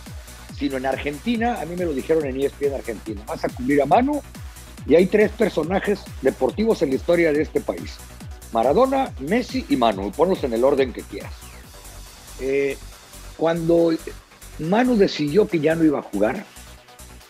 sino 0.58 0.78
en 0.78 0.86
Argentina, 0.86 1.60
a 1.60 1.66
mí 1.66 1.76
me 1.76 1.84
lo 1.84 1.92
dijeron 1.92 2.26
en 2.26 2.40
ESPN 2.40 2.76
Argentina, 2.76 3.22
vas 3.28 3.44
a 3.44 3.50
cubrir 3.50 3.82
a 3.82 3.86
Manu 3.86 4.22
y 4.88 4.96
hay 4.96 5.08
tres 5.08 5.32
personajes 5.32 6.00
deportivos 6.22 6.82
en 6.82 6.92
la 6.92 6.96
historia 6.96 7.34
de 7.34 7.42
este 7.42 7.60
país. 7.60 7.98
Maradona, 8.54 9.12
Messi 9.20 9.66
y 9.68 9.76
Manu, 9.76 10.14
ponlos 10.14 10.42
en 10.46 10.54
el 10.54 10.64
orden 10.64 10.94
que 10.94 11.02
quieras. 11.02 11.34
Eh, 12.40 12.78
cuando 13.36 13.92
Manu 14.60 14.96
decidió 14.96 15.46
que 15.46 15.60
ya 15.60 15.76
no 15.76 15.84
iba 15.84 16.00
a 16.00 16.04
jugar, 16.04 16.46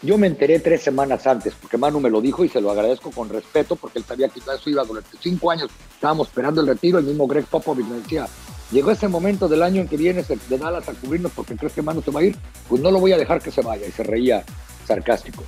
yo 0.06 0.18
me 0.18 0.28
enteré 0.28 0.60
tres 0.60 0.84
semanas 0.84 1.26
antes, 1.28 1.54
porque 1.60 1.78
Manu 1.78 2.00
me 2.00 2.10
lo 2.10 2.22
dijo 2.22 2.46
y 2.46 2.50
se 2.50 2.62
lo 2.62 2.72
agradezco 2.72 3.12
con 3.12 3.30
respeto, 3.30 3.76
porque 3.76 4.00
él 4.00 4.06
sabía 4.06 4.30
que 4.30 4.40
eso 4.40 4.70
iba 4.70 4.84
durante 4.84 5.18
cinco 5.20 5.52
años, 5.52 5.70
estábamos 5.94 6.28
esperando 6.28 6.62
el 6.62 6.68
retiro, 6.68 7.00
el 7.00 7.06
mismo 7.06 7.28
Greg 7.28 7.46
Popovich 7.46 7.86
me 7.88 7.98
decía, 7.98 8.28
llegó 8.72 8.92
ese 8.92 9.08
momento 9.08 9.48
del 9.48 9.64
año 9.64 9.82
en 9.82 9.88
que 9.88 9.98
vienes 9.98 10.28
de 10.28 10.58
Dallas 10.58 10.88
a 10.88 10.94
cubrirnos 10.94 11.32
porque 11.32 11.56
crees 11.56 11.74
que 11.74 11.82
Manu 11.82 12.02
se 12.02 12.12
va 12.12 12.22
a 12.22 12.24
ir, 12.24 12.38
pues 12.70 12.82
no 12.82 12.92
lo 12.92 13.00
voy 13.00 13.12
a 13.12 13.18
dejar 13.18 13.42
que 13.42 13.52
se 13.52 13.62
vaya. 13.62 13.88
Y 13.88 13.92
se 13.92 14.04
reía 14.04 14.44
sarcástico. 14.88 15.44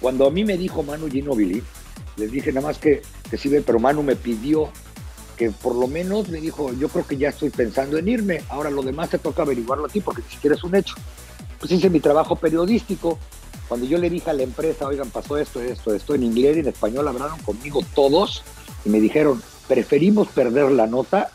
Cuando 0.00 0.26
a 0.26 0.30
mí 0.30 0.44
me 0.44 0.56
dijo 0.56 0.82
Manu 0.82 1.08
Ginobili, 1.08 1.62
les 2.16 2.30
dije 2.30 2.52
nada 2.52 2.68
más 2.68 2.78
que, 2.78 3.02
que 3.30 3.36
sí, 3.36 3.50
pero 3.64 3.78
Manu 3.78 4.02
me 4.02 4.16
pidió 4.16 4.70
que 5.36 5.50
por 5.50 5.74
lo 5.74 5.86
menos 5.86 6.28
me 6.28 6.40
dijo, 6.40 6.72
yo 6.74 6.88
creo 6.88 7.06
que 7.06 7.16
ya 7.16 7.28
estoy 7.28 7.50
pensando 7.50 7.96
en 7.96 8.08
irme, 8.08 8.42
ahora 8.48 8.70
lo 8.70 8.82
demás 8.82 9.10
te 9.10 9.18
toca 9.18 9.42
averiguarlo 9.42 9.86
a 9.86 9.88
ti 9.88 10.00
porque 10.00 10.22
si 10.28 10.36
quieres 10.36 10.64
un 10.64 10.74
hecho. 10.74 10.94
Pues 11.60 11.72
hice 11.72 11.90
mi 11.90 12.00
trabajo 12.00 12.36
periodístico. 12.36 13.18
Cuando 13.68 13.86
yo 13.86 13.98
le 13.98 14.08
dije 14.08 14.30
a 14.30 14.32
la 14.32 14.42
empresa, 14.42 14.86
oigan, 14.86 15.10
pasó 15.10 15.36
esto, 15.36 15.60
esto, 15.60 15.94
esto, 15.94 16.14
en 16.14 16.22
inglés 16.22 16.56
y 16.56 16.60
en 16.60 16.68
español 16.68 17.06
hablaron 17.06 17.38
conmigo 17.40 17.80
todos 17.94 18.42
y 18.84 18.88
me 18.88 18.98
dijeron, 18.98 19.42
preferimos 19.68 20.28
perder 20.28 20.72
la 20.72 20.86
nota 20.86 21.30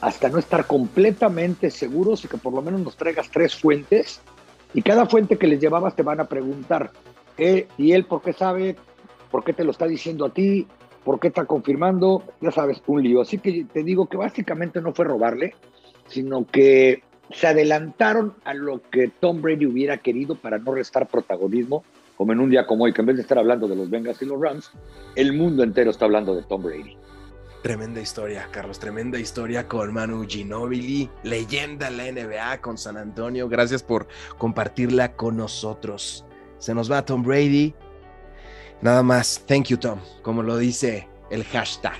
hasta 0.00 0.28
no 0.28 0.38
estar 0.38 0.66
completamente 0.66 1.70
seguros 1.70 2.24
y 2.24 2.28
que 2.28 2.36
por 2.36 2.52
lo 2.52 2.62
menos 2.62 2.80
nos 2.82 2.96
traigas 2.96 3.30
tres 3.30 3.54
fuentes 3.54 4.20
y 4.74 4.82
cada 4.82 5.06
fuente 5.06 5.38
que 5.38 5.46
les 5.46 5.60
llevabas 5.60 5.96
te 5.96 6.02
van 6.02 6.20
a 6.20 6.28
preguntar, 6.28 6.92
¿eh? 7.38 7.66
¿y 7.78 7.92
él 7.92 8.04
por 8.04 8.22
qué 8.22 8.32
sabe? 8.32 8.76
¿Por 9.30 9.42
qué 9.42 9.52
te 9.52 9.64
lo 9.64 9.70
está 9.70 9.86
diciendo 9.86 10.26
a 10.26 10.30
ti? 10.30 10.66
¿Por 11.04 11.18
qué 11.18 11.28
está 11.28 11.46
confirmando? 11.46 12.22
Ya 12.40 12.50
sabes, 12.50 12.82
un 12.86 13.02
lío. 13.02 13.22
Así 13.22 13.38
que 13.38 13.64
te 13.64 13.82
digo 13.82 14.08
que 14.08 14.18
básicamente 14.18 14.82
no 14.82 14.92
fue 14.92 15.06
robarle, 15.06 15.54
sino 16.06 16.46
que 16.46 17.02
se 17.32 17.46
adelantaron 17.46 18.34
a 18.44 18.54
lo 18.54 18.80
que 18.90 19.08
Tom 19.20 19.42
Brady 19.42 19.66
hubiera 19.66 19.98
querido 19.98 20.34
para 20.34 20.58
no 20.58 20.74
restar 20.74 21.06
protagonismo, 21.08 21.84
como 22.16 22.32
en 22.32 22.40
un 22.40 22.50
día 22.50 22.66
como 22.66 22.84
hoy, 22.84 22.92
que 22.92 23.02
en 23.02 23.06
vez 23.06 23.16
de 23.16 23.22
estar 23.22 23.38
hablando 23.38 23.68
de 23.68 23.76
los 23.76 23.90
Bengals 23.90 24.20
y 24.22 24.26
los 24.26 24.40
Rams, 24.40 24.70
el 25.14 25.32
mundo 25.32 25.62
entero 25.62 25.90
está 25.90 26.06
hablando 26.06 26.34
de 26.34 26.42
Tom 26.42 26.62
Brady. 26.62 26.96
Tremenda 27.62 28.00
historia, 28.00 28.48
Carlos, 28.50 28.78
tremenda 28.78 29.18
historia 29.18 29.66
con 29.66 29.92
Manu 29.92 30.24
Ginobili, 30.26 31.10
leyenda 31.24 31.88
en 31.88 31.96
la 31.96 32.12
NBA 32.12 32.60
con 32.60 32.78
San 32.78 32.96
Antonio. 32.96 33.48
Gracias 33.48 33.82
por 33.82 34.06
compartirla 34.36 35.16
con 35.16 35.36
nosotros. 35.36 36.24
Se 36.58 36.74
nos 36.74 36.90
va 36.90 37.04
Tom 37.04 37.22
Brady. 37.22 37.74
Nada 38.80 39.02
más, 39.02 39.44
thank 39.46 39.66
you 39.66 39.76
Tom, 39.76 39.98
como 40.22 40.42
lo 40.42 40.56
dice 40.56 41.08
el 41.30 41.44
hashtag. 41.44 41.98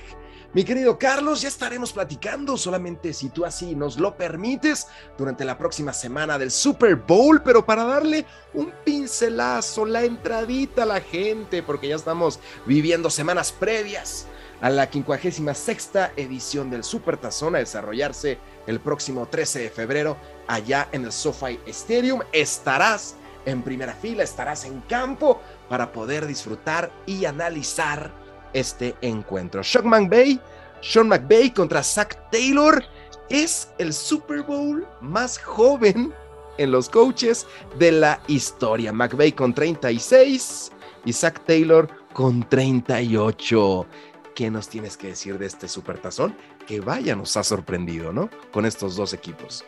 Mi 0.51 0.63
querido 0.63 0.97
Carlos, 0.97 1.43
ya 1.43 1.47
estaremos 1.47 1.93
platicando, 1.93 2.57
solamente 2.57 3.13
si 3.13 3.29
tú 3.29 3.45
así 3.45 3.75
nos 3.75 3.99
lo 3.99 4.17
permites, 4.17 4.87
durante 5.15 5.45
la 5.45 5.59
próxima 5.59 5.93
semana 5.93 6.39
del 6.39 6.49
Super 6.49 6.95
Bowl, 6.95 7.43
pero 7.43 7.63
para 7.63 7.83
darle 7.83 8.25
un 8.55 8.73
pincelazo, 8.83 9.85
la 9.85 10.03
entradita 10.03 10.83
a 10.83 10.87
la 10.87 11.01
gente, 11.01 11.61
porque 11.61 11.87
ya 11.87 11.95
estamos 11.95 12.39
viviendo 12.65 13.11
semanas 13.11 13.51
previas 13.51 14.25
a 14.59 14.71
la 14.71 14.87
56 14.87 15.91
edición 16.17 16.71
del 16.71 16.83
Super 16.83 17.17
Tazón 17.17 17.55
a 17.55 17.59
desarrollarse 17.59 18.39
el 18.65 18.79
próximo 18.79 19.27
13 19.27 19.59
de 19.59 19.69
febrero 19.69 20.17
allá 20.47 20.89
en 20.91 21.05
el 21.05 21.11
SoFi 21.11 21.59
Stadium. 21.67 22.21
Estarás 22.33 23.15
en 23.45 23.61
primera 23.61 23.93
fila, 23.93 24.23
estarás 24.23 24.65
en 24.65 24.81
campo 24.81 25.39
para 25.69 25.91
poder 25.91 26.25
disfrutar 26.25 26.91
y 27.05 27.25
analizar 27.25 28.11
este 28.53 28.95
encuentro. 29.01 29.63
Sean 29.63 29.87
McVay, 29.87 30.39
Sean 30.81 31.07
McVay 31.07 31.51
contra 31.51 31.83
Zach 31.83 32.29
Taylor 32.31 32.83
es 33.29 33.71
el 33.77 33.93
Super 33.93 34.41
Bowl 34.41 34.87
más 35.01 35.37
joven 35.37 36.13
en 36.57 36.71
los 36.71 36.89
coaches 36.89 37.47
de 37.77 37.91
la 37.91 38.19
historia. 38.27 38.91
McVay 38.91 39.31
con 39.31 39.53
36 39.53 40.71
y 41.05 41.13
Zach 41.13 41.39
Taylor 41.45 41.87
con 42.13 42.47
38. 42.47 43.85
¿Qué 44.35 44.49
nos 44.49 44.69
tienes 44.69 44.97
que 44.97 45.07
decir 45.07 45.37
de 45.37 45.45
este 45.45 45.67
supertazón 45.67 46.35
que 46.65 46.81
vaya 46.81 47.15
nos 47.15 47.35
ha 47.37 47.43
sorprendido, 47.43 48.13
¿no? 48.13 48.29
Con 48.51 48.65
estos 48.65 48.95
dos 48.95 49.13
equipos. 49.13 49.65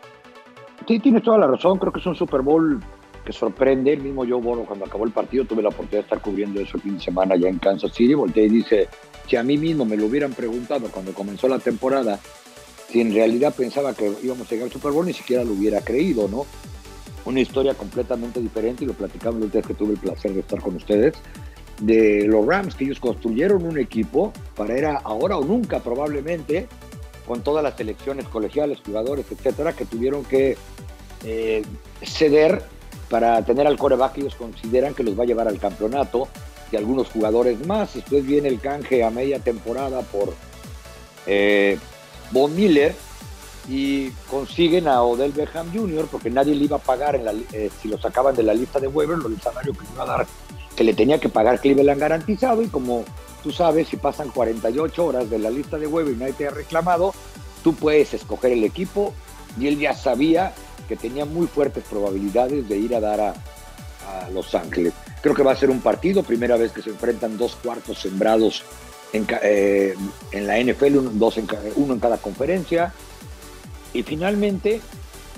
Sí, 0.87 0.99
tienes 0.99 1.23
toda 1.23 1.39
la 1.39 1.47
razón. 1.47 1.77
Creo 1.77 1.91
que 1.91 1.99
es 1.99 2.05
un 2.05 2.15
Super 2.15 2.41
Bowl 2.41 2.79
que 3.25 3.33
sorprende. 3.33 3.93
El 3.93 4.01
mismo 4.01 4.25
Joe 4.27 4.41
Burrow, 4.41 4.65
cuando 4.65 4.85
acabó 4.85 5.05
el 5.05 5.11
partido, 5.11 5.45
tuve 5.45 5.61
la 5.61 5.69
oportunidad 5.69 5.99
de 5.99 6.03
estar 6.03 6.21
cubriendo 6.21 6.59
eso 6.59 6.77
el 6.77 6.83
fin 6.83 6.97
de 6.97 7.03
semana 7.03 7.35
allá 7.35 7.49
en 7.49 7.59
Kansas 7.59 7.93
City. 7.93 8.13
Volteé 8.13 8.45
y 8.45 8.49
dice: 8.49 8.89
Si 9.27 9.35
a 9.35 9.43
mí 9.43 9.57
mismo 9.57 9.85
me 9.85 9.97
lo 9.97 10.05
hubieran 10.05 10.33
preguntado 10.33 10.89
cuando 10.89 11.13
comenzó 11.13 11.47
la 11.47 11.59
temporada, 11.59 12.19
si 12.89 13.01
en 13.01 13.13
realidad 13.13 13.53
pensaba 13.55 13.93
que 13.93 14.11
íbamos 14.23 14.47
a 14.47 14.49
llegar 14.49 14.65
al 14.65 14.73
Super 14.73 14.91
Bowl, 14.91 15.05
ni 15.05 15.13
siquiera 15.13 15.43
lo 15.43 15.53
hubiera 15.53 15.81
creído, 15.81 16.27
¿no? 16.27 16.45
Una 17.25 17.39
historia 17.39 17.73
completamente 17.75 18.41
diferente 18.41 18.83
y 18.83 18.87
lo 18.87 18.93
platicamos 18.93 19.41
el 19.43 19.51
día 19.51 19.61
que 19.61 19.75
tuve 19.75 19.93
el 19.93 19.99
placer 19.99 20.33
de 20.33 20.39
estar 20.39 20.59
con 20.59 20.75
ustedes 20.75 21.13
de 21.81 22.25
los 22.27 22.45
Rams, 22.45 22.75
que 22.75 22.85
ellos 22.85 22.99
construyeron 22.99 23.65
un 23.65 23.79
equipo 23.79 24.31
para 24.55 24.75
era 24.75 24.97
ahora 25.03 25.37
o 25.37 25.43
nunca 25.43 25.79
probablemente, 25.79 26.67
con 27.27 27.43
todas 27.43 27.63
las 27.63 27.75
selecciones 27.75 28.27
colegiales, 28.27 28.79
jugadores, 28.85 29.25
etcétera, 29.31 29.73
que 29.73 29.85
tuvieron 29.85 30.23
que 30.23 30.57
eh, 31.23 31.63
ceder 32.03 32.63
para 33.11 33.43
tener 33.43 33.67
al 33.67 33.77
coreback 33.77 34.19
ellos 34.19 34.35
consideran 34.35 34.93
que 34.93 35.03
los 35.03 35.19
va 35.19 35.23
a 35.23 35.27
llevar 35.27 35.49
al 35.49 35.59
campeonato 35.59 36.29
y 36.71 36.77
algunos 36.77 37.09
jugadores 37.09 37.67
más. 37.67 37.93
Después 37.93 38.25
viene 38.25 38.47
el 38.47 38.61
canje 38.61 39.03
a 39.03 39.09
media 39.09 39.39
temporada 39.39 40.01
por 40.01 40.33
eh, 41.27 41.77
Von 42.31 42.55
Miller 42.55 42.95
y 43.67 44.09
consiguen 44.29 44.87
a 44.87 45.03
Odell 45.03 45.33
Beckham 45.33 45.71
Jr. 45.73 46.07
porque 46.09 46.29
nadie 46.29 46.55
le 46.55 46.63
iba 46.63 46.77
a 46.77 46.79
pagar 46.79 47.19
eh, 47.51 47.69
si 47.81 47.89
lo 47.89 47.99
sacaban 47.99 48.33
de 48.33 48.43
la 48.43 48.53
lista 48.53 48.79
de 48.79 48.87
Weber, 48.87 49.19
el 49.25 49.41
salario 49.41 49.73
que 49.73 49.83
le 49.83 49.93
iba 49.93 50.03
a 50.03 50.07
dar 50.07 50.27
que 50.75 50.85
le 50.85 50.93
tenía 50.93 51.19
que 51.19 51.27
pagar 51.27 51.59
Cleveland 51.59 51.99
garantizado 51.99 52.61
y 52.61 52.67
como 52.67 53.03
tú 53.43 53.51
sabes, 53.51 53.89
si 53.89 53.97
pasan 53.97 54.29
48 54.29 55.05
horas 55.05 55.29
de 55.29 55.37
la 55.37 55.49
lista 55.49 55.77
de 55.77 55.85
Weber 55.85 56.13
y 56.13 56.17
nadie 56.17 56.33
te 56.33 56.47
ha 56.47 56.51
reclamado, 56.51 57.13
tú 57.61 57.75
puedes 57.75 58.13
escoger 58.13 58.53
el 58.53 58.63
equipo 58.63 59.13
y 59.59 59.67
él 59.67 59.77
ya 59.77 59.93
sabía 59.93 60.53
que 60.91 60.97
tenía 60.97 61.23
muy 61.23 61.47
fuertes 61.47 61.85
probabilidades 61.89 62.67
de 62.67 62.77
ir 62.77 62.93
a 62.93 62.99
dar 62.99 63.21
a, 63.21 63.33
Los 64.33 64.53
Ángeles. 64.53 64.91
Creo 65.21 65.33
que 65.33 65.41
va 65.41 65.53
a 65.53 65.55
ser 65.55 65.69
un 65.69 65.79
partido, 65.79 66.21
primera 66.21 66.57
vez 66.57 66.73
que 66.73 66.81
se 66.81 66.89
enfrentan 66.89 67.37
dos 67.37 67.55
cuartos 67.55 67.99
sembrados 67.99 68.63
en, 69.13 69.25
eh, 69.41 69.95
la 70.33 70.59
NFL, 70.59 70.97
uno, 70.97 71.93
en 71.93 71.99
cada 71.99 72.17
conferencia. 72.17 72.93
Y 73.93 74.03
finalmente, 74.03 74.81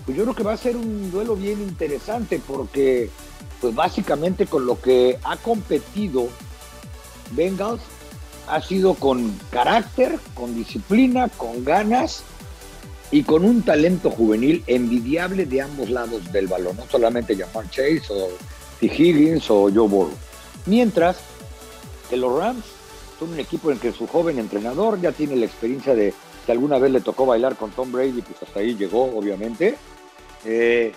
pues 0.06 0.18
yo 0.18 0.24
creo 0.24 0.36
que 0.36 0.42
va 0.42 0.54
a 0.54 0.58
ser 0.58 0.76
un 0.76 1.12
duelo 1.12 1.36
bien 1.36 1.62
interesante 1.62 2.42
porque 2.48 3.12
pues 3.62 3.76
básicamente 3.76 4.48
con 4.48 4.66
lo 4.66 4.82
que 4.82 5.20
ha 5.24 5.38
competido 5.38 6.30
Bengals 7.32 7.82
ha 8.48 8.60
sido 8.60 8.96
con 8.96 9.40
carácter, 9.52 10.18
con 10.34 10.56
disciplina, 10.56 11.30
con 11.30 11.64
ganas 11.64 12.24
y 13.14 13.22
con 13.22 13.46
un 13.46 13.62
talento 13.62 14.10
juvenil 14.10 14.64
envidiable 14.66 15.46
de 15.46 15.62
ambos 15.62 15.92
lados 15.92 16.32
del 16.32 16.48
balón, 16.48 16.78
no 16.78 16.86
solamente 16.90 17.36
Jamar 17.36 17.70
Chase 17.70 18.02
o 18.10 18.30
T. 18.80 18.88
Higgins 18.88 19.52
o 19.52 19.70
Joe 19.72 19.88
Burrow. 19.88 20.18
Mientras 20.66 21.20
que 22.10 22.18
los 22.18 22.36
Rams 22.36 22.66
son 23.20 23.34
un 23.34 23.40
equipo 23.40 23.72
en 23.72 23.78
que 23.78 23.92
su 23.92 24.08
joven 24.08 24.40
entrenador 24.40 25.00
ya 25.00 25.12
tiene 25.12 25.36
la 25.36 25.46
experiencia 25.46 25.94
de 25.94 26.12
que 26.44 26.52
alguna 26.52 26.80
vez 26.80 26.92
le 26.92 27.02
tocó 27.02 27.28
bailar 27.28 27.56
con 27.56 27.70
Tom 27.70 27.92
Brady, 27.92 28.24
pues 28.24 28.42
hasta 28.42 28.62
ahí 28.62 28.74
llegó, 28.76 29.04
obviamente. 29.16 29.76
Eh, 30.44 30.92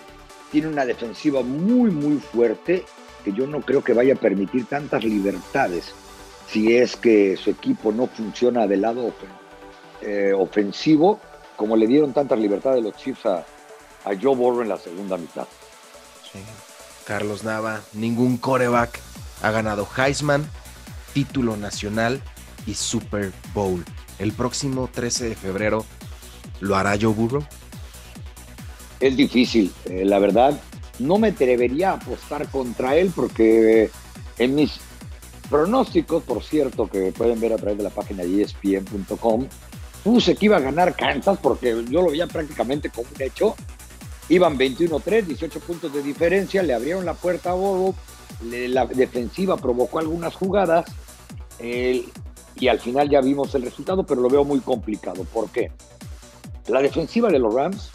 tiene 0.51 0.69
una 0.69 0.87
defensiva 0.87 1.43
muy, 1.43 1.91
muy 1.91 2.17
fuerte 2.17 2.83
que 3.23 3.31
yo 3.31 3.45
no 3.45 3.61
creo 3.61 3.83
que 3.83 3.93
vaya 3.93 4.15
a 4.15 4.17
permitir 4.17 4.65
tantas 4.65 5.03
libertades 5.03 5.93
si 6.51 6.75
es 6.77 6.95
que 6.95 7.37
su 7.37 7.51
equipo 7.51 7.91
no 7.91 8.07
funciona 8.07 8.65
del 8.65 8.81
lado 8.81 9.13
eh, 10.01 10.33
ofensivo 10.35 11.19
como 11.57 11.75
le 11.75 11.87
dieron 11.87 12.13
tantas 12.13 12.39
libertades 12.39 12.81
los 12.81 12.95
Chiefs 12.95 13.25
a, 13.25 13.39
a 14.05 14.15
Joe 14.21 14.35
Burrow 14.35 14.61
en 14.61 14.69
la 14.69 14.77
segunda 14.77 15.17
mitad. 15.17 15.47
Carlos 17.05 17.43
Nava, 17.43 17.81
ningún 17.93 18.37
coreback 18.37 18.99
ha 19.41 19.51
ganado 19.51 19.85
Heisman, 19.97 20.49
título 21.13 21.57
nacional 21.57 22.21
y 22.65 22.75
Super 22.75 23.33
Bowl. 23.53 23.83
El 24.19 24.31
próximo 24.31 24.89
13 24.91 25.29
de 25.29 25.35
febrero, 25.35 25.85
¿lo 26.61 26.75
hará 26.75 26.97
Joe 26.99 27.13
Burrow? 27.13 27.43
es 28.99 29.17
difícil. 29.17 29.71
Eh, 29.85 30.05
la 30.05 30.19
verdad, 30.19 30.59
no 30.99 31.17
me 31.17 31.29
atrevería 31.29 31.91
a 31.91 31.93
apostar 31.95 32.47
contra 32.49 32.95
él 32.95 33.11
porque 33.15 33.89
en 34.37 34.55
mis 34.55 34.79
pronósticos, 35.49 36.23
por 36.23 36.43
cierto, 36.43 36.87
que 36.89 37.11
pueden 37.11 37.39
ver 37.39 37.53
a 37.53 37.57
través 37.57 37.77
de 37.77 37.83
la 37.83 37.89
página 37.89 38.23
espn.com, 38.23 39.47
puse 40.07 40.37
que 40.37 40.45
iba 40.45 40.55
a 40.55 40.61
ganar 40.61 40.95
Kansas 40.95 41.37
porque 41.41 41.83
yo 41.89 42.01
lo 42.01 42.11
veía 42.11 42.27
prácticamente 42.27 42.89
como 42.89 43.09
un 43.13 43.21
hecho. 43.21 43.55
Iban 44.29 44.57
21-3, 44.57 45.25
18 45.25 45.59
puntos 45.59 45.93
de 45.93 46.01
diferencia, 46.01 46.63
le 46.63 46.73
abrieron 46.73 47.03
la 47.03 47.13
puerta 47.13 47.51
a 47.51 47.55
Burrow, 47.55 47.93
la 48.49 48.85
defensiva 48.85 49.57
provocó 49.57 49.99
algunas 49.99 50.33
jugadas 50.33 50.85
y 51.59 52.67
al 52.69 52.79
final 52.79 53.09
ya 53.09 53.19
vimos 53.19 53.53
el 53.55 53.63
resultado, 53.63 54.05
pero 54.05 54.21
lo 54.21 54.29
veo 54.29 54.45
muy 54.45 54.61
complicado. 54.61 55.25
¿Por 55.25 55.49
qué? 55.49 55.71
La 56.69 56.81
defensiva 56.81 57.27
de 57.27 57.39
los 57.39 57.53
Rams 57.53 57.91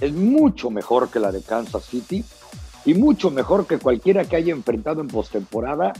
es 0.00 0.14
mucho 0.14 0.70
mejor 0.70 1.10
que 1.10 1.20
la 1.20 1.30
de 1.30 1.42
Kansas 1.42 1.84
City 1.84 2.24
y 2.86 2.94
mucho 2.94 3.30
mejor 3.30 3.66
que 3.66 3.78
cualquiera 3.78 4.24
que 4.24 4.36
haya 4.36 4.54
enfrentado 4.54 5.02
en 5.02 5.08
postemporada 5.08 5.92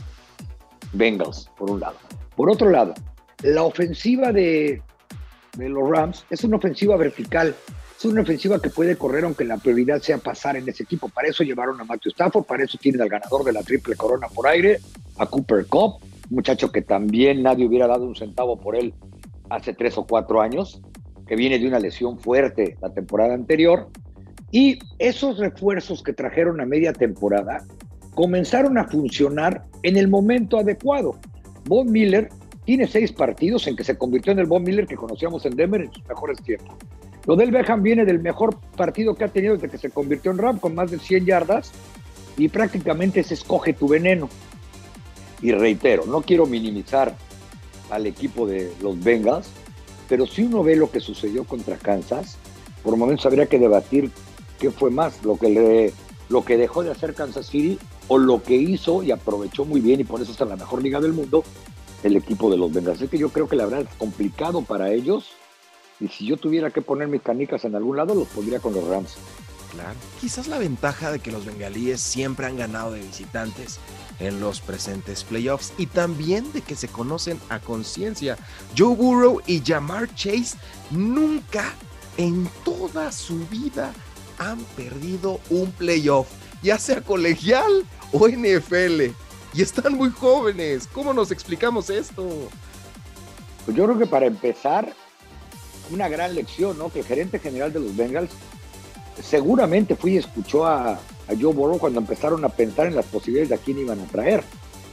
Bengals, 0.93 1.51
por 1.55 1.69
un 1.69 1.81
lado. 1.81 1.97
Por 2.35 2.49
otro 2.49 2.71
lado, 2.71 2.95
la 3.43 3.61
ofensiva 3.61 4.31
de, 4.31 4.81
de 5.57 5.69
los 5.69 5.89
Rams 5.89 6.25
es 6.29 6.43
una 6.43 6.57
ofensiva 6.57 6.97
vertical. 6.97 7.55
Es 7.97 8.05
una 8.05 8.21
ofensiva 8.21 8.61
que 8.61 8.69
puede 8.69 8.97
correr 8.97 9.23
aunque 9.23 9.45
la 9.45 9.57
prioridad 9.57 10.01
sea 10.01 10.17
pasar 10.17 10.57
en 10.57 10.67
ese 10.67 10.83
equipo. 10.83 11.07
Para 11.09 11.29
eso 11.29 11.43
llevaron 11.43 11.79
a 11.79 11.85
Matthew 11.85 12.11
Stafford, 12.11 12.43
para 12.43 12.63
eso 12.63 12.77
tienen 12.77 13.01
al 13.01 13.09
ganador 13.09 13.43
de 13.43 13.53
la 13.53 13.63
triple 13.63 13.95
corona 13.95 14.27
por 14.27 14.47
aire, 14.47 14.79
a 15.17 15.25
Cooper 15.25 15.65
Cup, 15.67 16.01
muchacho 16.29 16.71
que 16.71 16.81
también 16.81 17.41
nadie 17.41 17.65
hubiera 17.65 17.87
dado 17.87 18.03
un 18.05 18.15
centavo 18.15 18.59
por 18.59 18.75
él 18.75 18.93
hace 19.49 19.73
tres 19.73 19.97
o 19.97 20.05
cuatro 20.05 20.41
años 20.41 20.81
que 21.27 21.35
viene 21.35 21.57
de 21.57 21.67
una 21.67 21.79
lesión 21.79 22.19
fuerte 22.19 22.77
la 22.81 22.93
temporada 22.93 23.33
anterior. 23.33 23.89
Y 24.51 24.79
esos 24.99 25.37
refuerzos 25.37 26.03
que 26.03 26.13
trajeron 26.13 26.61
a 26.61 26.65
media 26.65 26.93
temporada 26.93 27.63
comenzaron 28.13 28.77
a 28.77 28.87
funcionar 28.87 29.65
en 29.83 29.97
el 29.97 30.07
momento 30.07 30.57
adecuado. 30.57 31.17
Von 31.65 31.91
Miller 31.91 32.29
tiene 32.65 32.87
seis 32.87 33.11
partidos 33.11 33.67
en 33.67 33.75
que 33.75 33.83
se 33.83 33.97
convirtió 33.97 34.31
en 34.31 34.39
el 34.39 34.47
Von 34.47 34.63
Miller 34.63 34.87
que 34.87 34.95
conocíamos 34.95 35.45
en 35.45 35.55
Denver 35.55 35.81
en 35.81 35.93
sus 35.93 36.05
mejores 36.07 36.41
tiempos. 36.41 36.75
Lo 37.25 37.35
del 37.35 37.51
Beckham 37.51 37.81
viene 37.81 38.05
del 38.05 38.19
mejor 38.19 38.59
partido 38.75 39.15
que 39.15 39.23
ha 39.23 39.27
tenido 39.27 39.53
desde 39.55 39.69
que 39.69 39.77
se 39.77 39.89
convirtió 39.89 40.31
en 40.31 40.37
Ram 40.37 40.59
con 40.59 40.75
más 40.75 40.91
de 40.91 40.99
100 40.99 41.25
yardas 41.25 41.71
y 42.37 42.49
prácticamente 42.49 43.23
se 43.23 43.35
escoge 43.35 43.73
tu 43.73 43.87
veneno. 43.87 44.29
Y 45.41 45.51
reitero, 45.51 46.05
no 46.05 46.21
quiero 46.21 46.45
minimizar 46.45 47.15
al 47.89 48.05
equipo 48.07 48.47
de 48.47 48.71
los 48.81 49.01
Bengals, 49.03 49.47
pero 50.09 50.25
si 50.25 50.43
uno 50.43 50.63
ve 50.63 50.75
lo 50.75 50.89
que 50.89 50.99
sucedió 50.99 51.43
contra 51.43 51.77
Kansas, 51.77 52.37
por 52.83 52.97
momentos 52.97 53.25
habría 53.25 53.47
que 53.47 53.59
debatir 53.59 54.11
qué 54.59 54.71
fue 54.71 54.89
más, 54.89 55.23
lo 55.23 55.37
que, 55.37 55.93
lo 56.29 56.45
que 56.45 56.57
dejó 56.57 56.83
de 56.83 56.91
hacer 56.91 57.13
Kansas 57.13 57.47
City 57.47 57.79
o 58.07 58.17
lo 58.17 58.41
que 58.41 58.55
hizo 58.55 59.03
y 59.03 59.11
aprovechó 59.11 59.65
muy 59.65 59.81
bien 59.81 59.99
y 59.99 60.03
por 60.03 60.21
eso 60.21 60.31
está 60.31 60.43
en 60.43 60.51
la 60.51 60.55
mejor 60.55 60.83
liga 60.83 60.99
del 60.99 61.13
mundo 61.13 61.43
el 62.03 62.15
equipo 62.15 62.49
de 62.49 62.57
los 62.57 62.71
Bengals. 62.71 62.97
Así 62.97 63.07
que 63.07 63.17
yo 63.17 63.29
creo 63.29 63.47
que 63.47 63.55
la 63.55 63.65
verdad 63.65 63.87
es 63.89 63.97
complicado 63.97 64.61
para 64.61 64.91
ellos 64.91 65.31
y 65.99 66.07
si 66.07 66.25
yo 66.25 66.37
tuviera 66.37 66.71
que 66.71 66.81
poner 66.81 67.07
mis 67.07 67.21
canicas 67.21 67.65
en 67.65 67.75
algún 67.75 67.97
lado, 67.97 68.15
los 68.15 68.27
pondría 68.27 68.59
con 68.59 68.73
los 68.73 68.85
Rams. 68.87 69.15
Claro. 69.71 69.95
Quizás 70.21 70.47
la 70.47 70.57
ventaja 70.57 71.11
de 71.11 71.19
que 71.19 71.31
los 71.31 71.45
bengalíes 71.45 71.99
siempre 71.99 72.45
han 72.45 72.57
ganado 72.57 72.91
de 72.91 73.01
visitantes 73.01 73.79
en 74.19 74.39
los 74.39 74.61
presentes 74.61 75.23
playoffs 75.23 75.73
y 75.77 75.87
también 75.87 76.51
de 76.53 76.61
que 76.61 76.75
se 76.75 76.87
conocen 76.87 77.39
a 77.49 77.59
conciencia. 77.59 78.37
Joe 78.77 78.95
Burrow 78.95 79.41
y 79.45 79.61
Jamar 79.65 80.13
Chase 80.15 80.57
nunca 80.91 81.73
en 82.17 82.49
toda 82.63 83.11
su 83.11 83.45
vida 83.47 83.93
han 84.37 84.59
perdido 84.77 85.39
un 85.49 85.71
playoff, 85.71 86.27
ya 86.61 86.77
sea 86.77 87.01
colegial 87.01 87.85
o 88.13 88.27
NFL. 88.27 89.11
Y 89.55 89.61
están 89.61 89.93
muy 89.93 90.09
jóvenes. 90.09 90.87
¿Cómo 90.91 91.13
nos 91.13 91.31
explicamos 91.31 91.89
esto? 91.89 92.27
Pues 93.63 93.77
yo 93.77 93.85
creo 93.85 93.97
que 93.97 94.05
para 94.05 94.25
empezar, 94.25 94.93
una 95.91 96.09
gran 96.09 96.35
lección, 96.35 96.77
¿no? 96.77 96.89
Que 96.89 96.99
el 96.99 97.05
gerente 97.05 97.39
general 97.39 97.71
de 97.71 97.79
los 97.79 97.95
Bengals 97.95 98.31
seguramente 99.23 99.95
fui 99.95 100.15
y 100.15 100.17
escuchó 100.17 100.65
a, 100.65 100.91
a 100.93 100.99
Joe 101.39 101.53
Burrow 101.53 101.79
cuando 101.79 102.01
empezaron 102.01 102.43
a 102.43 102.49
pensar 102.49 102.87
en 102.87 102.95
las 102.97 103.05
posibilidades 103.05 103.49
de 103.49 103.55
a 103.55 103.57
quién 103.59 103.79
iban 103.79 104.01
a 104.01 104.05
traer. 104.07 104.43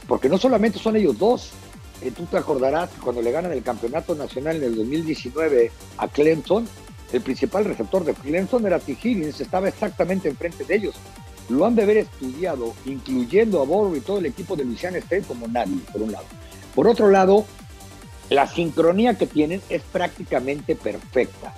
Porque 0.06 0.28
no 0.28 0.38
solamente 0.38 0.78
son 0.78 0.94
ellos 0.94 1.18
dos. 1.18 1.50
Eh, 2.00 2.12
tú 2.12 2.26
te 2.26 2.36
acordarás 2.36 2.90
que 2.90 3.00
cuando 3.00 3.20
le 3.20 3.32
ganan 3.32 3.50
el 3.50 3.64
campeonato 3.64 4.14
nacional 4.14 4.56
en 4.58 4.64
el 4.64 4.76
2019 4.76 5.72
a 5.98 6.06
Clemson, 6.06 6.68
el 7.12 7.20
principal 7.20 7.64
receptor 7.64 8.04
de 8.04 8.14
Clemson 8.14 8.64
era 8.64 8.78
T. 8.78 8.92
Higgins, 8.92 9.40
estaba 9.40 9.68
exactamente 9.68 10.28
enfrente 10.28 10.64
de 10.64 10.76
ellos. 10.76 10.94
Lo 11.48 11.66
han 11.66 11.74
de 11.74 11.82
haber 11.82 11.98
estudiado, 11.98 12.74
incluyendo 12.86 13.60
a 13.60 13.64
Burrow 13.64 13.96
y 13.96 14.00
todo 14.00 14.18
el 14.18 14.26
equipo 14.26 14.56
de 14.56 14.64
Louisiana 14.64 14.98
State 14.98 15.22
como 15.22 15.48
nadie, 15.48 15.76
por 15.92 16.02
un 16.02 16.12
lado. 16.12 16.24
Por 16.74 16.88
otro 16.88 17.10
lado, 17.10 17.44
la 18.30 18.46
sincronía 18.46 19.14
que 19.14 19.26
tienen 19.26 19.60
es 19.68 19.82
prácticamente 19.82 20.74
perfecta. 20.74 21.54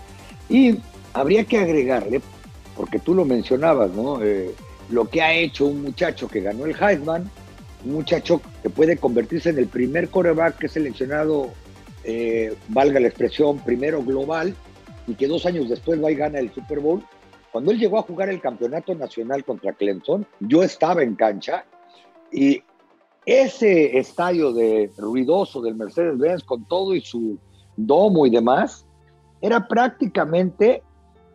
Y 0.49 0.79
habría 1.13 1.45
que 1.45 1.59
agregarle, 1.59 2.21
porque 2.77 2.99
tú 2.99 3.15
lo 3.15 3.25
mencionabas, 3.25 3.91
¿no? 3.93 4.23
Eh, 4.23 4.55
lo 4.91 5.09
que 5.09 5.23
ha 5.23 5.33
hecho 5.33 5.67
un 5.67 5.83
muchacho 5.83 6.29
que 6.29 6.41
ganó 6.41 6.65
el 6.67 6.75
Heisman, 6.75 7.31
un 7.85 7.93
muchacho 7.93 8.41
que 8.63 8.71
puede 8.71 8.97
convertirse 8.97 9.51
en 9.51 9.59
el 9.59 9.69
primer 9.69 10.09
coreback 10.09 10.59
que 10.59 10.67
es 10.67 10.73
seleccionado, 10.73 11.51
eh, 12.03 12.55
valga 12.69 13.01
la 13.01 13.09
expresión, 13.09 13.59
primero 13.59 14.03
global, 14.03 14.55
y 15.07 15.15
que 15.15 15.29
dos 15.29 15.47
años 15.47 15.69
después 15.69 16.03
va 16.03 16.11
y 16.11 16.15
gana 16.15 16.39
el 16.39 16.53
Super 16.53 16.81
Bowl. 16.81 17.03
Cuando 17.55 17.71
él 17.71 17.79
llegó 17.79 18.01
a 18.01 18.03
jugar 18.03 18.31
el 18.31 18.41
campeonato 18.41 18.93
nacional 18.97 19.45
contra 19.45 19.75
Clemson, 19.75 20.27
yo 20.41 20.65
estaba 20.65 21.05
en 21.05 21.15
cancha 21.15 21.65
y 22.33 22.61
ese 23.25 23.97
estadio 23.97 24.53
de 24.53 24.91
ruidoso 24.99 25.63
del 25.63 25.77
Mercedes-Benz 25.77 26.43
con 26.43 26.65
todo 26.65 26.97
y 26.97 27.01
su 27.01 27.39
domo 27.77 28.27
y 28.27 28.31
demás, 28.31 28.89
era 29.41 29.69
prácticamente 29.69 30.83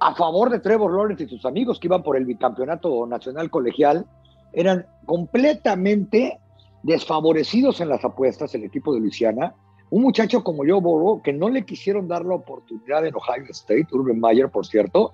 a 0.02 0.14
favor 0.14 0.50
de 0.50 0.60
Trevor 0.60 0.94
Lawrence 0.94 1.24
y 1.24 1.30
sus 1.30 1.46
amigos 1.46 1.80
que 1.80 1.88
iban 1.88 2.04
por 2.04 2.18
el 2.18 2.26
bicampeonato 2.26 3.08
nacional 3.08 3.50
colegial, 3.50 4.06
eran 4.52 4.86
completamente 5.06 6.38
desfavorecidos 6.84 7.80
en 7.80 7.88
las 7.88 8.04
apuestas 8.04 8.54
el 8.56 8.66
equipo 8.66 8.94
de 8.94 9.00
Luisiana. 9.00 9.56
Un 9.90 10.02
muchacho 10.02 10.44
como 10.44 10.66
yo, 10.66 10.82
Burrow, 10.82 11.22
que 11.22 11.32
no 11.32 11.48
le 11.48 11.64
quisieron 11.64 12.10
dar 12.10 12.26
la 12.26 12.36
oportunidad 12.36 13.06
en 13.06 13.16
Ohio 13.16 13.46
State, 13.52 13.88
Urban 13.94 14.20
Meyer, 14.20 14.50
por 14.50 14.66
cierto, 14.66 15.14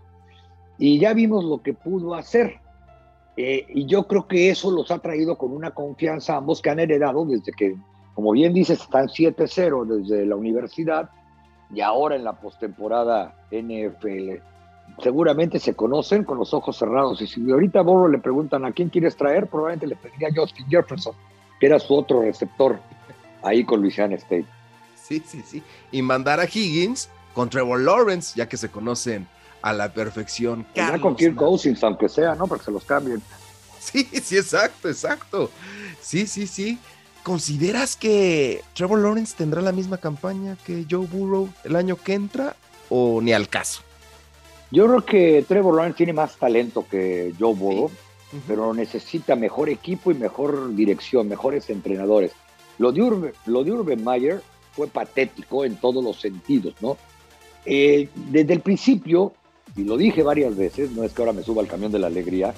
y 0.77 0.99
ya 0.99 1.13
vimos 1.13 1.43
lo 1.43 1.61
que 1.61 1.73
pudo 1.73 2.15
hacer. 2.15 2.59
Eh, 3.38 3.65
y 3.69 3.85
yo 3.85 4.07
creo 4.07 4.27
que 4.27 4.49
eso 4.49 4.71
los 4.71 4.91
ha 4.91 4.99
traído 4.99 5.38
con 5.38 5.51
una 5.51 5.71
confianza 5.71 6.38
ambos 6.38 6.61
que 6.61 6.69
han 6.69 6.79
heredado 6.79 7.25
desde 7.25 7.51
que, 7.51 7.75
como 8.13 8.31
bien 8.31 8.53
dices, 8.53 8.81
están 8.81 9.07
7-0 9.07 9.85
desde 9.85 10.25
la 10.25 10.35
universidad 10.35 11.09
y 11.73 11.81
ahora 11.81 12.15
en 12.15 12.23
la 12.23 12.33
postemporada 12.33 13.35
NFL. 13.51 14.41
Seguramente 15.01 15.59
se 15.59 15.73
conocen 15.73 16.23
con 16.23 16.38
los 16.38 16.53
ojos 16.53 16.77
cerrados. 16.77 17.21
Y 17.21 17.27
si 17.27 17.51
ahorita 17.51 17.79
a 17.79 17.83
Borro 17.83 18.07
le 18.07 18.19
preguntan 18.19 18.63
a 18.63 18.71
quién 18.71 18.89
quieres 18.89 19.17
traer, 19.17 19.47
probablemente 19.47 19.88
le 19.88 19.95
pediría 19.95 20.29
a 20.29 20.33
Justin 20.33 20.67
Jefferson, 20.69 21.13
que 21.59 21.65
era 21.65 21.79
su 21.79 21.93
otro 21.93 22.21
receptor 22.21 22.79
ahí 23.41 23.65
con 23.65 23.81
Louisiana 23.81 24.15
State. 24.15 24.45
Sí, 24.95 25.21
sí, 25.25 25.41
sí. 25.45 25.61
Y 25.91 26.01
mandar 26.01 26.39
a 26.39 26.45
Higgins 26.45 27.09
con 27.33 27.49
Trevor 27.49 27.81
Lawrence, 27.81 28.33
ya 28.38 28.47
que 28.47 28.55
se 28.55 28.69
conocen 28.69 29.27
a 29.65 29.73
la 29.73 29.91
perfección. 29.91 30.63
Ya 30.75 30.99
con 30.99 31.15
Kirk 31.15 31.36
Cousins, 31.36 31.84
aunque 31.84 32.08
sea, 32.08 32.36
¿no? 32.36 32.45
Para 32.45 32.60
que 32.60 32.65
se 32.65 32.71
los 32.71 32.86
cambien. 32.86 33.19
Sí, 33.80 34.08
sí, 34.23 34.38
exacto, 34.38 34.89
exacto. 34.89 35.49
Sí, 36.01 36.28
sí, 36.28 36.45
sí. 36.45 36.78
¿Consideras 37.23 37.95
que 37.95 38.62
Trevor 38.73 38.99
Lawrence 38.99 39.36
tendrá 39.36 39.62
la 39.62 39.71
misma 39.71 39.97
campaña 39.97 40.56
que 40.65 40.86
Joe 40.89 41.08
Burrow 41.08 41.49
el 41.63 41.75
año 41.75 41.95
que 41.95 42.13
entra 42.13 42.56
o 42.89 43.21
ni 43.21 43.34
al 43.34 43.49
caso? 43.49 43.82
Yo 44.69 44.86
creo 44.86 45.04
que 45.04 45.45
Trevor 45.47 45.75
Lawrence 45.75 45.97
tiene 45.97 46.13
más 46.13 46.38
talento 46.38 46.86
que 46.89 47.34
Joe 47.39 47.56
Burrow, 47.56 47.89
pero 48.47 48.71
necesita 48.73 49.36
mejor 49.36 49.69
equipo 49.69 50.12
y 50.12 50.13
mejor 50.13 50.75
dirección, 50.75 51.28
mejores 51.28 51.71
entrenadores. 51.71 52.34
Lo 52.78 52.91
de, 52.91 53.01
Urban, 53.01 53.34
lo 53.47 53.63
de 53.63 53.71
Urban 53.71 54.04
Meyer 54.04 54.43
fue 54.73 54.88
patético 54.88 55.65
en 55.65 55.75
todos 55.78 56.04
los 56.04 56.21
sentidos, 56.21 56.75
¿no? 56.82 56.97
Eh, 57.65 58.10
desde 58.15 58.54
el 58.54 58.60
principio, 58.60 59.34
y 59.75 59.83
lo 59.83 59.97
dije 59.97 60.23
varias 60.23 60.55
veces, 60.55 60.91
no 60.91 61.03
es 61.03 61.13
que 61.13 61.21
ahora 61.21 61.33
me 61.33 61.43
suba 61.43 61.61
al 61.61 61.67
camión 61.67 61.91
de 61.91 61.99
la 61.99 62.07
alegría, 62.07 62.53